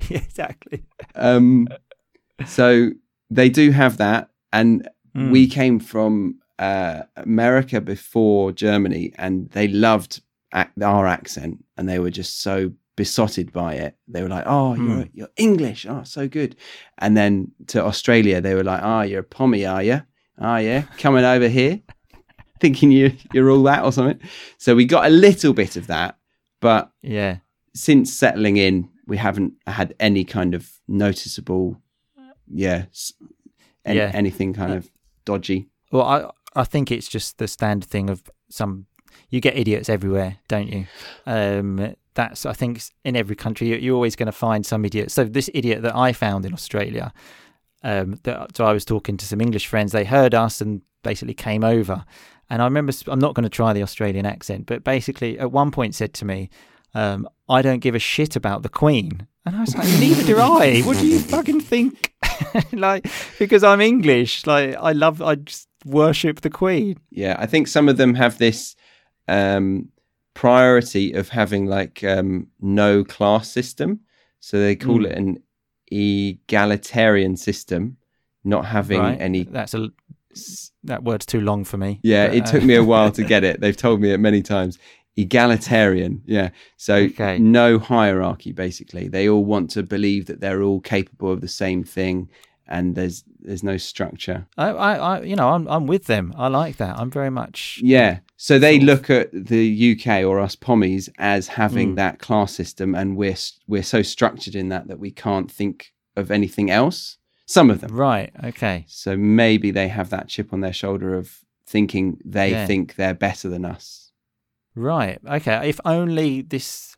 Yeah. 0.09 0.17
Exactly. 0.17 0.83
Um, 1.15 1.67
so 2.45 2.89
they 3.29 3.49
do 3.49 3.71
have 3.71 3.97
that, 3.97 4.29
and 4.51 4.87
Mm. 5.15 5.29
we 5.31 5.45
came 5.47 5.79
from 5.79 6.39
uh, 6.57 7.03
America 7.17 7.79
before 7.79 8.51
Germany, 8.51 9.13
and 9.19 9.47
they 9.51 9.67
loved 9.67 10.21
ac- 10.55 10.69
our 10.83 11.05
accent, 11.05 11.63
and 11.77 11.87
they 11.87 11.99
were 11.99 12.09
just 12.09 12.41
so 12.41 12.71
besotted 12.95 13.51
by 13.53 13.75
it. 13.75 13.95
They 14.07 14.23
were 14.23 14.29
like, 14.29 14.45
"Oh, 14.47 14.73
you're 14.73 15.07
you're 15.13 15.29
English, 15.37 15.85
oh, 15.87 16.01
so 16.03 16.27
good." 16.27 16.55
And 16.97 17.15
then 17.15 17.51
to 17.67 17.83
Australia, 17.85 18.41
they 18.41 18.55
were 18.55 18.63
like, 18.63 18.81
"Oh, 18.83 19.01
you're 19.01 19.19
a 19.19 19.23
pommy, 19.23 19.67
are 19.67 19.83
you? 19.83 20.01
Oh, 20.39 20.55
yeah, 20.57 20.81
coming 20.97 21.23
over 21.25 21.47
here, 21.47 21.79
thinking 22.59 22.91
you 22.91 23.13
you're 23.33 23.51
all 23.51 23.61
that 23.63 23.83
or 23.83 23.91
something." 23.91 24.19
So 24.57 24.73
we 24.75 24.85
got 24.85 25.05
a 25.05 25.09
little 25.09 25.53
bit 25.53 25.75
of 25.75 25.85
that, 25.87 26.17
but 26.63 26.91
Yeah. 27.01 27.37
since 27.75 28.11
settling 28.13 28.57
in, 28.57 28.89
we 29.07 29.17
haven't 29.17 29.53
had 29.67 29.93
any 29.99 30.23
kind 30.23 30.55
of 30.55 30.69
noticeable, 30.87 31.81
yeah, 32.47 32.85
s- 32.91 33.13
an- 33.85 33.97
Yeah. 33.97 34.11
anything 34.13 34.53
kind 34.53 34.73
of 34.73 34.89
dodgy. 35.25 35.69
Well, 35.91 36.03
I 36.15 36.29
I 36.55 36.63
think 36.65 36.91
it's 36.91 37.07
just 37.07 37.37
the 37.39 37.47
standard 37.47 37.89
thing 37.89 38.09
of 38.09 38.21
some. 38.49 38.85
You 39.29 39.39
get 39.41 39.57
idiots 39.57 39.89
everywhere, 39.89 40.37
don't 40.47 40.69
you? 40.71 40.85
Um, 41.25 41.95
that's 42.13 42.45
I 42.45 42.53
think 42.53 42.81
in 43.03 43.15
every 43.15 43.35
country 43.35 43.67
you- 43.69 43.77
you're 43.83 43.95
always 43.95 44.15
going 44.15 44.27
to 44.27 44.31
find 44.47 44.63
some 44.65 44.85
idiot. 44.85 45.09
So 45.11 45.23
this 45.23 45.49
idiot 45.53 45.81
that 45.81 45.95
I 45.95 46.13
found 46.13 46.45
in 46.45 46.53
Australia, 46.53 47.11
um, 47.83 48.19
that, 48.23 48.55
so 48.55 48.65
I 48.65 48.73
was 48.73 48.85
talking 48.85 49.17
to 49.17 49.25
some 49.25 49.41
English 49.41 49.65
friends. 49.67 49.91
They 49.91 50.05
heard 50.05 50.33
us 50.35 50.61
and 50.61 50.81
basically 51.01 51.33
came 51.33 51.63
over. 51.63 52.05
And 52.53 52.61
I 52.61 52.65
remember 52.65 52.93
I'm 53.07 53.17
not 53.17 53.33
going 53.33 53.49
to 53.49 53.49
try 53.49 53.73
the 53.73 53.81
Australian 53.81 54.27
accent, 54.27 54.67
but 54.67 54.83
basically 54.83 55.39
at 55.39 55.51
one 55.51 55.71
point 55.71 55.95
said 55.95 56.13
to 56.13 56.25
me, 56.25 56.49
um, 56.93 57.27
"I 57.49 57.63
don't 57.63 57.79
give 57.79 57.95
a 57.95 57.99
shit 57.99 58.35
about 58.35 58.61
the 58.61 58.69
Queen." 58.69 59.25
And 59.43 59.55
I 59.55 59.61
was 59.61 59.75
like, 59.75 59.87
"Neither 59.99 60.23
do 60.23 60.37
I. 60.39 60.81
What 60.81 60.97
do 60.99 61.07
you 61.07 61.17
fucking 61.19 61.61
think?" 61.61 62.13
like 62.71 63.07
because 63.39 63.63
I'm 63.63 63.81
English, 63.81 64.45
like 64.45 64.75
I 64.75 64.91
love, 64.91 65.19
I 65.19 65.33
just 65.35 65.67
worship 65.83 66.41
the 66.41 66.51
Queen. 66.51 66.99
Yeah, 67.09 67.35
I 67.39 67.47
think 67.47 67.67
some 67.67 67.89
of 67.89 67.97
them 67.97 68.13
have 68.13 68.37
this 68.37 68.75
um, 69.27 69.89
priority 70.35 71.13
of 71.13 71.29
having 71.29 71.65
like 71.65 72.03
um, 72.03 72.49
no 72.61 73.03
class 73.03 73.49
system, 73.49 74.01
so 74.39 74.59
they 74.59 74.75
call 74.75 74.99
Mm. 74.99 75.05
it 75.09 75.17
an 75.17 75.37
egalitarian 75.91 77.35
system, 77.37 77.97
not 78.43 78.65
having 78.65 78.99
right? 78.99 79.19
any. 79.19 79.43
That's 79.43 79.73
a 79.73 79.89
that 80.83 81.03
word's 81.03 81.25
too 81.25 81.41
long 81.41 81.63
for 81.63 81.77
me. 81.77 81.99
Yeah, 82.03 82.27
but, 82.27 82.35
it 82.37 82.43
uh, 82.47 82.51
took 82.51 82.63
me 82.63 82.75
a 82.75 82.83
while 82.83 83.11
to 83.11 83.23
get 83.33 83.43
it. 83.43 83.61
They've 83.61 83.77
told 83.77 84.01
me 84.01 84.11
it 84.11 84.19
many 84.19 84.41
times. 84.41 84.77
Egalitarian, 85.33 86.21
yeah. 86.25 86.49
So 86.77 86.95
Okay. 86.95 87.37
no 87.39 87.79
hierarchy. 87.79 88.51
Basically, 88.51 89.07
they 89.07 89.27
all 89.27 89.43
want 89.45 89.69
to 89.71 89.83
believe 89.83 90.25
that 90.27 90.39
they're 90.41 90.61
all 90.63 90.79
capable 90.79 91.31
of 91.31 91.41
the 91.41 91.47
same 91.47 91.83
thing, 91.83 92.29
and 92.67 92.95
there's 92.95 93.23
there's 93.39 93.63
no 93.63 93.77
structure. 93.77 94.47
I, 94.57 94.69
I, 94.69 94.93
I, 94.95 95.21
you 95.23 95.35
know, 95.35 95.49
I'm 95.49 95.67
I'm 95.67 95.87
with 95.87 96.05
them. 96.05 96.33
I 96.37 96.47
like 96.47 96.77
that. 96.77 96.97
I'm 96.97 97.11
very 97.11 97.29
much. 97.29 97.79
Yeah. 97.83 98.19
So 98.37 98.59
they 98.59 98.79
look 98.79 99.09
at 99.09 99.29
the 99.31 99.95
UK 99.97 100.23
or 100.23 100.39
us 100.39 100.55
pommies 100.55 101.09
as 101.17 101.47
having 101.47 101.93
Mm. 101.93 101.95
that 101.95 102.19
class 102.19 102.53
system, 102.53 102.93
and 102.95 103.17
we're 103.17 103.35
we're 103.67 103.83
so 103.83 104.01
structured 104.01 104.55
in 104.55 104.69
that 104.69 104.87
that 104.87 104.99
we 104.99 105.11
can't 105.11 105.51
think 105.51 105.93
of 106.15 106.29
anything 106.31 106.69
else. 106.69 107.17
Some 107.53 107.69
of 107.69 107.81
them. 107.81 107.95
Right. 107.95 108.31
Okay. 108.43 108.85
So 108.87 109.15
maybe 109.15 109.69
they 109.71 109.87
have 109.87 110.09
that 110.09 110.27
chip 110.27 110.53
on 110.53 110.61
their 110.61 110.73
shoulder 110.73 111.13
of 111.15 111.25
thinking 111.67 112.17
they 112.25 112.49
Yeah. 112.51 112.65
think 112.65 112.95
they're 112.95 113.13
better 113.13 113.47
than 113.49 113.63
us. 113.63 114.11
Right. 114.75 115.19
Okay. 115.37 115.69
If 115.69 115.79
only 115.85 116.41
this 116.41 116.97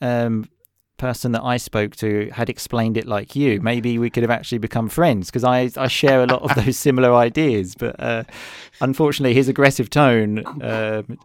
um, 0.00 0.48
person 0.96 1.32
that 1.32 1.42
I 1.42 1.56
spoke 1.56 1.96
to 1.96 2.30
had 2.32 2.48
explained 2.48 2.96
it 2.96 3.06
like 3.06 3.34
you, 3.34 3.60
maybe 3.60 3.98
we 3.98 4.10
could 4.10 4.22
have 4.22 4.30
actually 4.30 4.58
become 4.58 4.88
friends 4.88 5.28
because 5.28 5.42
I, 5.44 5.70
I 5.76 5.88
share 5.88 6.22
a 6.22 6.26
lot 6.26 6.42
of 6.42 6.54
those 6.64 6.76
similar 6.76 7.12
ideas. 7.12 7.74
But 7.74 7.96
uh, 7.98 8.22
unfortunately, 8.80 9.34
his 9.34 9.48
aggressive 9.48 9.90
tone, 9.90 10.44
um, 10.62 11.18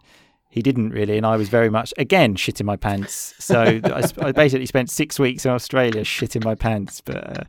he 0.50 0.62
didn't 0.64 0.90
really. 0.90 1.18
And 1.18 1.26
I 1.26 1.36
was 1.38 1.50
very 1.50 1.70
much, 1.70 1.94
again, 2.00 2.36
shitting 2.36 2.66
my 2.66 2.78
pants. 2.78 3.36
So 3.40 3.80
I, 3.84 4.02
sp- 4.10 4.24
I 4.24 4.32
basically 4.32 4.66
spent 4.66 4.90
six 4.90 5.20
weeks 5.20 5.46
in 5.46 5.52
Australia 5.52 6.02
shitting 6.04 6.44
my 6.44 6.56
pants. 6.56 7.02
But 7.02 7.18
uh, 7.40 7.44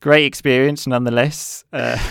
great 0.00 0.24
experience 0.24 0.86
nonetheless. 0.86 1.64
Uh, 1.72 1.98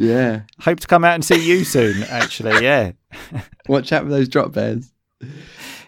Yeah. 0.00 0.42
hope 0.60 0.78
to 0.78 0.86
come 0.86 1.04
out 1.04 1.14
and 1.14 1.24
see 1.24 1.44
you 1.44 1.64
soon, 1.64 2.04
actually. 2.04 2.62
Yeah. 2.64 2.92
Watch 3.68 3.92
out 3.92 4.04
for 4.04 4.10
those 4.10 4.28
drop 4.28 4.52
bears. 4.52 4.92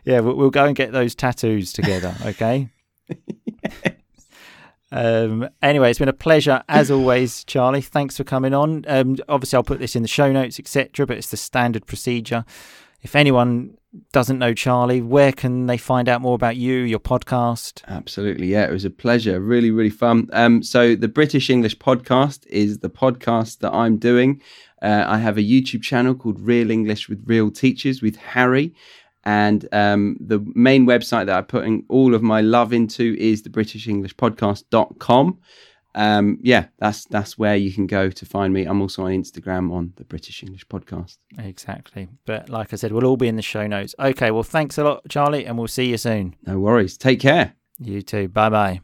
Yeah, 0.04 0.18
we'll, 0.18 0.34
we'll 0.34 0.50
go 0.50 0.64
and 0.64 0.74
get 0.74 0.90
those 0.90 1.14
tattoos 1.14 1.72
together, 1.72 2.12
okay? 2.24 2.70
Um, 4.92 5.48
anyway, 5.62 5.90
it's 5.90 6.00
been 6.00 6.08
a 6.08 6.12
pleasure 6.12 6.62
as 6.68 6.90
always, 6.90 7.44
Charlie. 7.44 7.80
Thanks 7.82 8.16
for 8.16 8.24
coming 8.24 8.52
on. 8.54 8.84
Um, 8.88 9.16
obviously, 9.28 9.56
I'll 9.56 9.62
put 9.62 9.78
this 9.78 9.94
in 9.94 10.02
the 10.02 10.08
show 10.08 10.32
notes, 10.32 10.58
etc. 10.58 11.06
But 11.06 11.16
it's 11.18 11.30
the 11.30 11.36
standard 11.36 11.86
procedure. 11.86 12.44
If 13.02 13.14
anyone 13.14 13.76
doesn't 14.12 14.38
know 14.38 14.54
Charlie, 14.54 15.02
where 15.02 15.32
can 15.32 15.66
they 15.66 15.76
find 15.76 16.08
out 16.08 16.20
more 16.20 16.34
about 16.34 16.56
you, 16.56 16.74
your 16.74 17.00
podcast? 17.00 17.82
Absolutely, 17.88 18.46
yeah, 18.46 18.64
it 18.64 18.70
was 18.70 18.84
a 18.84 18.90
pleasure. 18.90 19.40
Really, 19.40 19.70
really 19.70 19.90
fun. 19.90 20.28
Um, 20.32 20.62
so 20.62 20.94
the 20.94 21.08
British 21.08 21.50
English 21.50 21.76
podcast 21.78 22.46
is 22.46 22.78
the 22.78 22.90
podcast 22.90 23.58
that 23.58 23.72
I'm 23.72 23.96
doing. 23.96 24.40
Uh, 24.82 25.04
I 25.06 25.18
have 25.18 25.36
a 25.38 25.42
YouTube 25.42 25.82
channel 25.82 26.14
called 26.14 26.40
Real 26.40 26.70
English 26.70 27.08
with 27.08 27.22
Real 27.26 27.50
Teachers 27.50 28.00
with 28.00 28.16
Harry, 28.16 28.74
and 29.24 29.68
um, 29.72 30.16
the 30.20 30.40
main 30.54 30.86
website 30.86 31.26
that 31.26 31.36
I'm 31.36 31.44
putting 31.44 31.84
all 31.88 32.14
of 32.14 32.22
my 32.22 32.40
love 32.40 32.72
into 32.72 33.16
is 33.18 33.42
the 33.42 33.50
BritishEnglishPodcast.com. 33.50 35.38
Um, 35.94 36.38
yeah, 36.42 36.66
that's 36.78 37.04
that's 37.06 37.36
where 37.38 37.56
you 37.56 37.72
can 37.72 37.86
go 37.86 38.10
to 38.10 38.26
find 38.26 38.52
me. 38.52 38.64
I'm 38.64 38.80
also 38.80 39.04
on 39.04 39.10
Instagram 39.10 39.72
on 39.72 39.92
the 39.96 40.04
British 40.04 40.42
English 40.42 40.66
Podcast. 40.68 41.18
Exactly. 41.38 42.08
But 42.26 42.48
like 42.48 42.72
I 42.72 42.76
said, 42.76 42.92
we'll 42.92 43.06
all 43.06 43.16
be 43.16 43.28
in 43.28 43.36
the 43.36 43.42
show 43.42 43.66
notes. 43.66 43.94
Okay, 43.98 44.30
well, 44.30 44.42
thanks 44.42 44.78
a 44.78 44.84
lot, 44.84 45.02
Charlie, 45.08 45.46
and 45.46 45.58
we'll 45.58 45.68
see 45.68 45.90
you 45.90 45.98
soon. 45.98 46.36
No 46.46 46.58
worries. 46.58 46.96
Take 46.96 47.20
care. 47.20 47.54
You 47.78 48.02
too. 48.02 48.28
Bye 48.28 48.50
bye. 48.50 48.80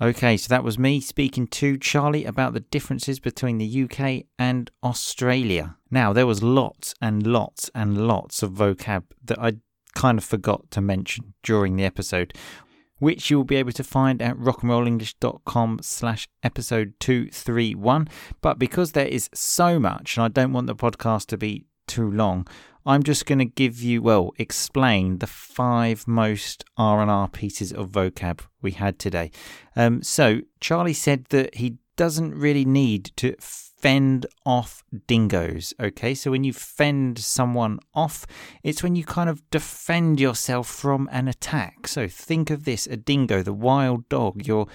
Okay, 0.00 0.36
so 0.36 0.48
that 0.48 0.64
was 0.64 0.80
me 0.80 1.00
speaking 1.00 1.46
to 1.46 1.78
Charlie 1.78 2.24
about 2.24 2.54
the 2.54 2.60
differences 2.60 3.20
between 3.20 3.58
the 3.58 3.84
UK 3.84 4.24
and 4.36 4.68
Australia. 4.82 5.76
Now, 5.92 6.12
there 6.12 6.26
was 6.26 6.42
lots 6.42 6.92
and 7.00 7.24
lots 7.24 7.70
and 7.72 8.08
lots 8.08 8.42
of 8.42 8.50
vocab 8.50 9.04
that 9.24 9.38
I 9.38 9.58
kind 9.94 10.18
of 10.18 10.24
forgot 10.24 10.72
to 10.72 10.80
mention 10.80 11.34
during 11.44 11.76
the 11.76 11.84
episode, 11.84 12.34
which 13.02 13.30
you'll 13.30 13.42
be 13.42 13.56
able 13.56 13.72
to 13.72 13.82
find 13.82 14.22
at 14.22 14.36
rockandrollenglish.com 14.36 15.80
slash 15.82 16.28
episode 16.44 16.94
231. 17.00 18.06
But 18.40 18.60
because 18.60 18.92
there 18.92 19.08
is 19.08 19.28
so 19.34 19.80
much, 19.80 20.16
and 20.16 20.24
I 20.24 20.28
don't 20.28 20.52
want 20.52 20.68
the 20.68 20.76
podcast 20.76 21.26
to 21.26 21.36
be 21.36 21.64
too 21.88 22.08
long, 22.08 22.46
I'm 22.86 23.02
just 23.02 23.26
going 23.26 23.40
to 23.40 23.44
give 23.44 23.82
you, 23.82 24.02
well, 24.02 24.30
explain 24.38 25.18
the 25.18 25.26
five 25.26 26.06
most 26.06 26.64
R&R 26.76 27.26
pieces 27.26 27.72
of 27.72 27.90
vocab 27.90 28.38
we 28.60 28.70
had 28.70 29.00
today. 29.00 29.32
Um, 29.74 30.04
so 30.04 30.42
Charlie 30.60 30.94
said 30.94 31.24
that 31.30 31.56
he 31.56 31.78
doesn't 31.96 32.36
really 32.36 32.64
need 32.64 33.10
to 33.16 33.34
fend 33.82 34.26
off 34.46 34.82
dingoes. 35.06 35.74
Okay, 35.78 36.14
so 36.14 36.30
when 36.30 36.44
you 36.44 36.52
fend 36.52 37.18
someone 37.18 37.80
off, 37.94 38.24
it's 38.62 38.82
when 38.82 38.96
you 38.96 39.04
kind 39.04 39.28
of 39.28 39.42
defend 39.50 40.20
yourself 40.20 40.68
from 40.68 41.08
an 41.12 41.28
attack. 41.28 41.88
So 41.88 42.08
think 42.08 42.50
of 42.50 42.64
this: 42.64 42.86
a 42.86 42.96
dingo, 42.96 43.42
the 43.42 43.52
wild 43.52 44.08
dog. 44.08 44.46
You're 44.46 44.68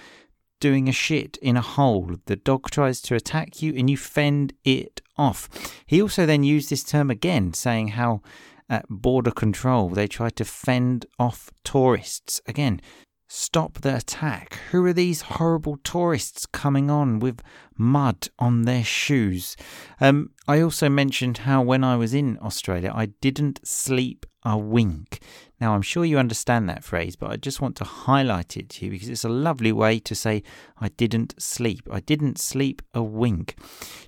doing 0.60 0.90
a 0.90 0.92
shit 0.92 1.38
in 1.38 1.56
a 1.56 1.62
hole. 1.62 2.18
The 2.26 2.36
dog 2.36 2.70
tries 2.70 3.02
to 3.02 3.16
attack 3.16 3.62
you, 3.62 3.74
and 3.76 3.90
you 3.90 3.98
fend 3.98 4.54
it 4.64 5.02
off. 5.18 5.50
He 5.86 6.02
also 6.02 6.26
then 6.26 6.44
used 6.44 6.70
this 6.70 6.84
term 6.84 7.10
again, 7.10 7.54
saying 7.54 7.90
how 7.90 8.22
at 8.70 8.86
border 8.90 9.32
control 9.32 9.90
they 9.90 10.08
try 10.08 10.30
to 10.32 10.44
fend 10.44 11.06
off 11.18 11.52
tourists. 11.64 12.42
Again, 12.46 12.82
Stop 13.30 13.82
the 13.82 13.98
attack. 13.98 14.58
Who 14.72 14.86
are 14.86 14.94
these 14.94 15.22
horrible 15.22 15.78
tourists 15.84 16.46
coming 16.46 16.90
on 16.90 17.20
with 17.20 17.42
mud 17.78 18.30
on 18.40 18.62
their 18.62 18.86
shoes? 18.86 19.58
Um, 20.00 20.32
I 20.48 20.62
also 20.62 20.88
mentioned 20.88 21.40
how 21.40 21.62
when 21.62 21.84
I 21.84 21.98
was 21.98 22.14
in 22.14 22.40
Australia, 22.42 22.92
I 22.96 23.08
didn't 23.20 23.68
sleep 23.68 24.26
a 24.44 24.58
wink. 24.58 25.20
Now, 25.60 25.74
I'm 25.74 25.82
sure 25.82 26.06
you 26.06 26.18
understand 26.18 26.70
that 26.70 26.86
phrase, 26.86 27.18
but 27.18 27.30
I 27.30 27.36
just 27.36 27.60
want 27.60 27.76
to 27.78 27.84
highlight 27.84 28.56
it 28.56 28.70
to 28.70 28.86
you 28.86 28.92
because 28.92 29.10
it's 29.10 29.26
a 29.26 29.30
lovely 29.30 29.74
way 29.74 30.00
to 30.00 30.16
say 30.16 30.42
I 30.80 30.88
didn't 30.88 31.42
sleep. 31.42 31.82
I 31.92 32.00
didn't 32.00 32.40
sleep 32.40 32.82
a 32.94 33.04
wink. 33.04 33.56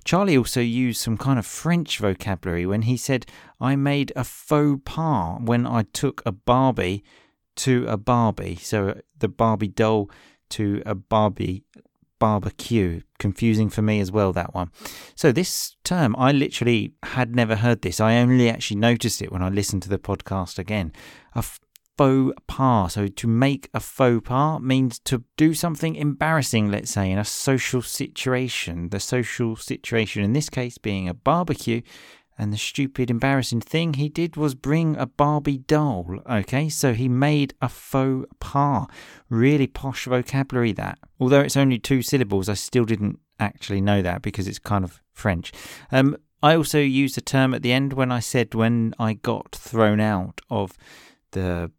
Charlie 0.02 0.38
also 0.38 0.60
used 0.60 1.00
some 1.02 1.18
kind 1.18 1.38
of 1.38 1.44
French 1.44 1.98
vocabulary 1.98 2.64
when 2.64 2.82
he 2.82 2.96
said, 2.96 3.26
I 3.60 3.76
made 3.76 4.12
a 4.16 4.24
faux 4.24 4.80
pas 4.86 5.40
when 5.42 5.66
I 5.66 5.82
took 5.92 6.22
a 6.24 6.32
Barbie 6.32 7.04
to 7.64 7.86
a 7.88 7.96
Barbie. 7.96 8.56
So 8.56 8.88
uh, 8.88 8.94
the 9.18 9.28
Barbie 9.28 9.68
doll 9.68 10.10
to 10.50 10.82
a 10.84 10.94
Barbie 10.94 11.64
barbecue. 12.20 13.00
Confusing 13.18 13.68
for 13.68 13.82
me 13.82 13.98
as 13.98 14.12
well, 14.12 14.32
that 14.32 14.54
one. 14.54 14.70
So, 15.16 15.32
this 15.32 15.76
term, 15.82 16.14
I 16.16 16.30
literally 16.30 16.92
had 17.02 17.34
never 17.34 17.56
heard 17.56 17.82
this. 17.82 17.98
I 17.98 18.18
only 18.18 18.48
actually 18.48 18.78
noticed 18.78 19.20
it 19.20 19.32
when 19.32 19.42
I 19.42 19.48
listened 19.48 19.82
to 19.82 19.88
the 19.88 19.98
podcast 19.98 20.58
again. 20.58 20.92
A 21.34 21.42
faux 21.98 22.34
pas. 22.46 22.94
So, 22.94 23.08
to 23.08 23.26
make 23.26 23.68
a 23.74 23.80
faux 23.80 24.28
pas 24.28 24.60
means 24.60 25.00
to 25.00 25.24
do 25.36 25.54
something 25.54 25.96
embarrassing, 25.96 26.70
let's 26.70 26.90
say, 26.90 27.10
in 27.10 27.18
a 27.18 27.24
social 27.24 27.82
situation. 27.82 28.90
The 28.90 29.00
social 29.00 29.56
situation, 29.56 30.22
in 30.22 30.32
this 30.32 30.48
case, 30.48 30.78
being 30.78 31.08
a 31.08 31.14
barbecue, 31.14 31.82
and 32.40 32.54
the 32.54 32.56
stupid, 32.56 33.10
embarrassing 33.10 33.60
thing 33.60 33.92
he 33.92 34.08
did 34.08 34.34
was 34.34 34.54
bring 34.54 34.96
a 34.96 35.04
Barbie 35.04 35.58
doll. 35.58 36.20
Okay, 36.28 36.70
so 36.70 36.94
he 36.94 37.06
made 37.06 37.52
a 37.60 37.68
faux 37.68 38.26
pas. 38.40 38.86
Really 39.28 39.66
posh 39.66 40.06
vocabulary, 40.06 40.72
that. 40.72 40.98
Although 41.20 41.40
it's 41.40 41.58
only 41.58 41.78
two 41.78 42.00
syllables, 42.00 42.48
I 42.48 42.54
still 42.54 42.86
didn't 42.86 43.18
actually 43.38 43.82
know 43.82 44.00
that 44.00 44.22
because 44.22 44.48
it's 44.48 44.58
kind 44.58 44.84
of 44.84 45.02
French. 45.12 45.52
Um, 45.92 46.16
I 46.42 46.56
also 46.56 46.78
used 46.78 47.18
a 47.18 47.20
term 47.20 47.52
at 47.52 47.60
the 47.60 47.72
end 47.72 47.92
when 47.92 48.10
I 48.10 48.20
said 48.20 48.54
when 48.54 48.94
I 48.98 49.12
got 49.12 49.54
thrown 49.54 50.00
out 50.00 50.40
of 50.48 50.72
the 51.32 51.70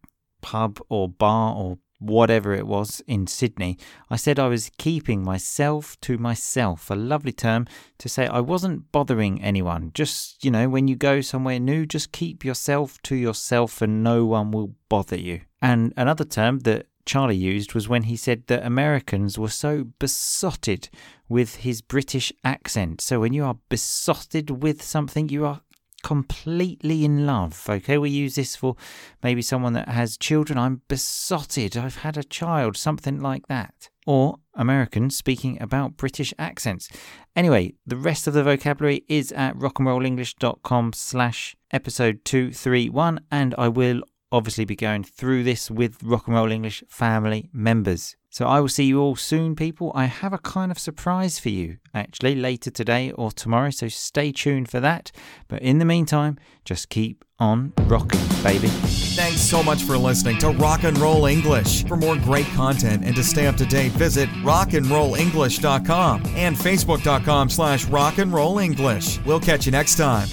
pub 0.42 0.78
or 0.88 1.08
bar 1.08 1.56
or 1.56 1.78
whatever 2.02 2.52
it 2.54 2.66
was 2.66 3.02
in 3.06 3.26
Sydney, 3.26 3.78
I 4.10 4.16
said 4.16 4.38
I 4.38 4.48
was 4.48 4.70
keeping 4.78 5.22
myself 5.22 5.98
to 6.02 6.18
myself. 6.18 6.90
A 6.90 6.94
lovely 6.94 7.32
term 7.32 7.66
to 7.98 8.08
say 8.08 8.26
I 8.26 8.40
wasn't 8.40 8.90
bothering 8.92 9.42
anyone. 9.42 9.92
Just, 9.94 10.44
you 10.44 10.50
know, 10.50 10.68
when 10.68 10.88
you 10.88 10.96
go 10.96 11.20
somewhere 11.20 11.60
new, 11.60 11.86
just 11.86 12.12
keep 12.12 12.44
yourself 12.44 13.00
to 13.02 13.16
yourself 13.16 13.80
and 13.80 14.02
no 14.02 14.24
one 14.24 14.50
will 14.50 14.74
bother 14.88 15.18
you. 15.18 15.42
And 15.60 15.94
another 15.96 16.24
term 16.24 16.60
that 16.60 16.86
Charlie 17.04 17.36
used 17.36 17.74
was 17.74 17.88
when 17.88 18.04
he 18.04 18.16
said 18.16 18.46
that 18.46 18.64
Americans 18.64 19.38
were 19.38 19.48
so 19.48 19.84
besotted 19.98 20.88
with 21.28 21.56
his 21.56 21.82
British 21.82 22.32
accent. 22.44 23.00
So 23.00 23.20
when 23.20 23.32
you 23.32 23.44
are 23.44 23.58
besotted 23.68 24.62
with 24.62 24.82
something, 24.82 25.28
you 25.28 25.44
are 25.44 25.60
completely 26.02 27.04
in 27.04 27.26
love. 27.26 27.64
Okay, 27.68 27.98
we 27.98 28.10
use 28.10 28.34
this 28.34 28.56
for 28.56 28.76
maybe 29.22 29.42
someone 29.42 29.72
that 29.74 29.88
has 29.88 30.16
children. 30.16 30.58
I'm 30.58 30.82
besotted. 30.88 31.76
I've 31.76 31.98
had 31.98 32.16
a 32.16 32.24
child, 32.24 32.76
something 32.76 33.20
like 33.20 33.46
that. 33.48 33.88
Or 34.06 34.38
American 34.54 35.10
speaking 35.10 35.60
about 35.62 35.96
British 35.96 36.34
accents. 36.38 36.88
Anyway, 37.36 37.74
the 37.86 37.96
rest 37.96 38.26
of 38.26 38.34
the 38.34 38.42
vocabulary 38.42 39.04
is 39.08 39.32
at 39.32 39.56
rockandrollenglish.com 39.56 40.92
slash 40.92 41.56
episode 41.70 42.24
231, 42.24 43.20
and 43.30 43.54
I 43.56 43.68
will 43.68 44.02
obviously 44.30 44.64
be 44.64 44.76
going 44.76 45.04
through 45.04 45.44
this 45.44 45.70
with 45.70 46.02
Rock 46.02 46.26
and 46.26 46.36
Roll 46.36 46.50
English 46.50 46.82
family 46.88 47.48
members. 47.52 48.16
So 48.32 48.46
I 48.46 48.60
will 48.60 48.68
see 48.68 48.84
you 48.84 48.98
all 48.98 49.14
soon, 49.14 49.54
people. 49.54 49.92
I 49.94 50.06
have 50.06 50.32
a 50.32 50.38
kind 50.38 50.72
of 50.72 50.78
surprise 50.78 51.38
for 51.38 51.50
you, 51.50 51.76
actually, 51.92 52.34
later 52.34 52.70
today 52.70 53.12
or 53.12 53.30
tomorrow, 53.30 53.68
so 53.68 53.88
stay 53.88 54.32
tuned 54.32 54.70
for 54.70 54.80
that. 54.80 55.12
But 55.48 55.60
in 55.60 55.78
the 55.78 55.84
meantime, 55.84 56.38
just 56.64 56.88
keep 56.88 57.26
on 57.38 57.74
rocking, 57.80 58.20
baby. 58.42 58.68
Thanks 58.68 59.42
so 59.42 59.62
much 59.62 59.82
for 59.82 59.98
listening 59.98 60.38
to 60.38 60.48
Rock 60.48 60.84
and 60.84 60.96
Roll 60.96 61.26
English. 61.26 61.84
For 61.84 61.96
more 61.96 62.16
great 62.16 62.46
content 62.46 63.04
and 63.04 63.14
to 63.16 63.22
stay 63.22 63.46
up 63.46 63.56
to 63.56 63.66
date, 63.66 63.92
visit 63.92 64.30
rockandrollenglish.com 64.42 66.22
and 66.34 66.56
facebook.com 66.56 67.50
slash 67.50 67.84
rockandrollenglish. 67.84 69.26
We'll 69.26 69.40
catch 69.40 69.66
you 69.66 69.72
next 69.72 69.96
time. 69.96 70.28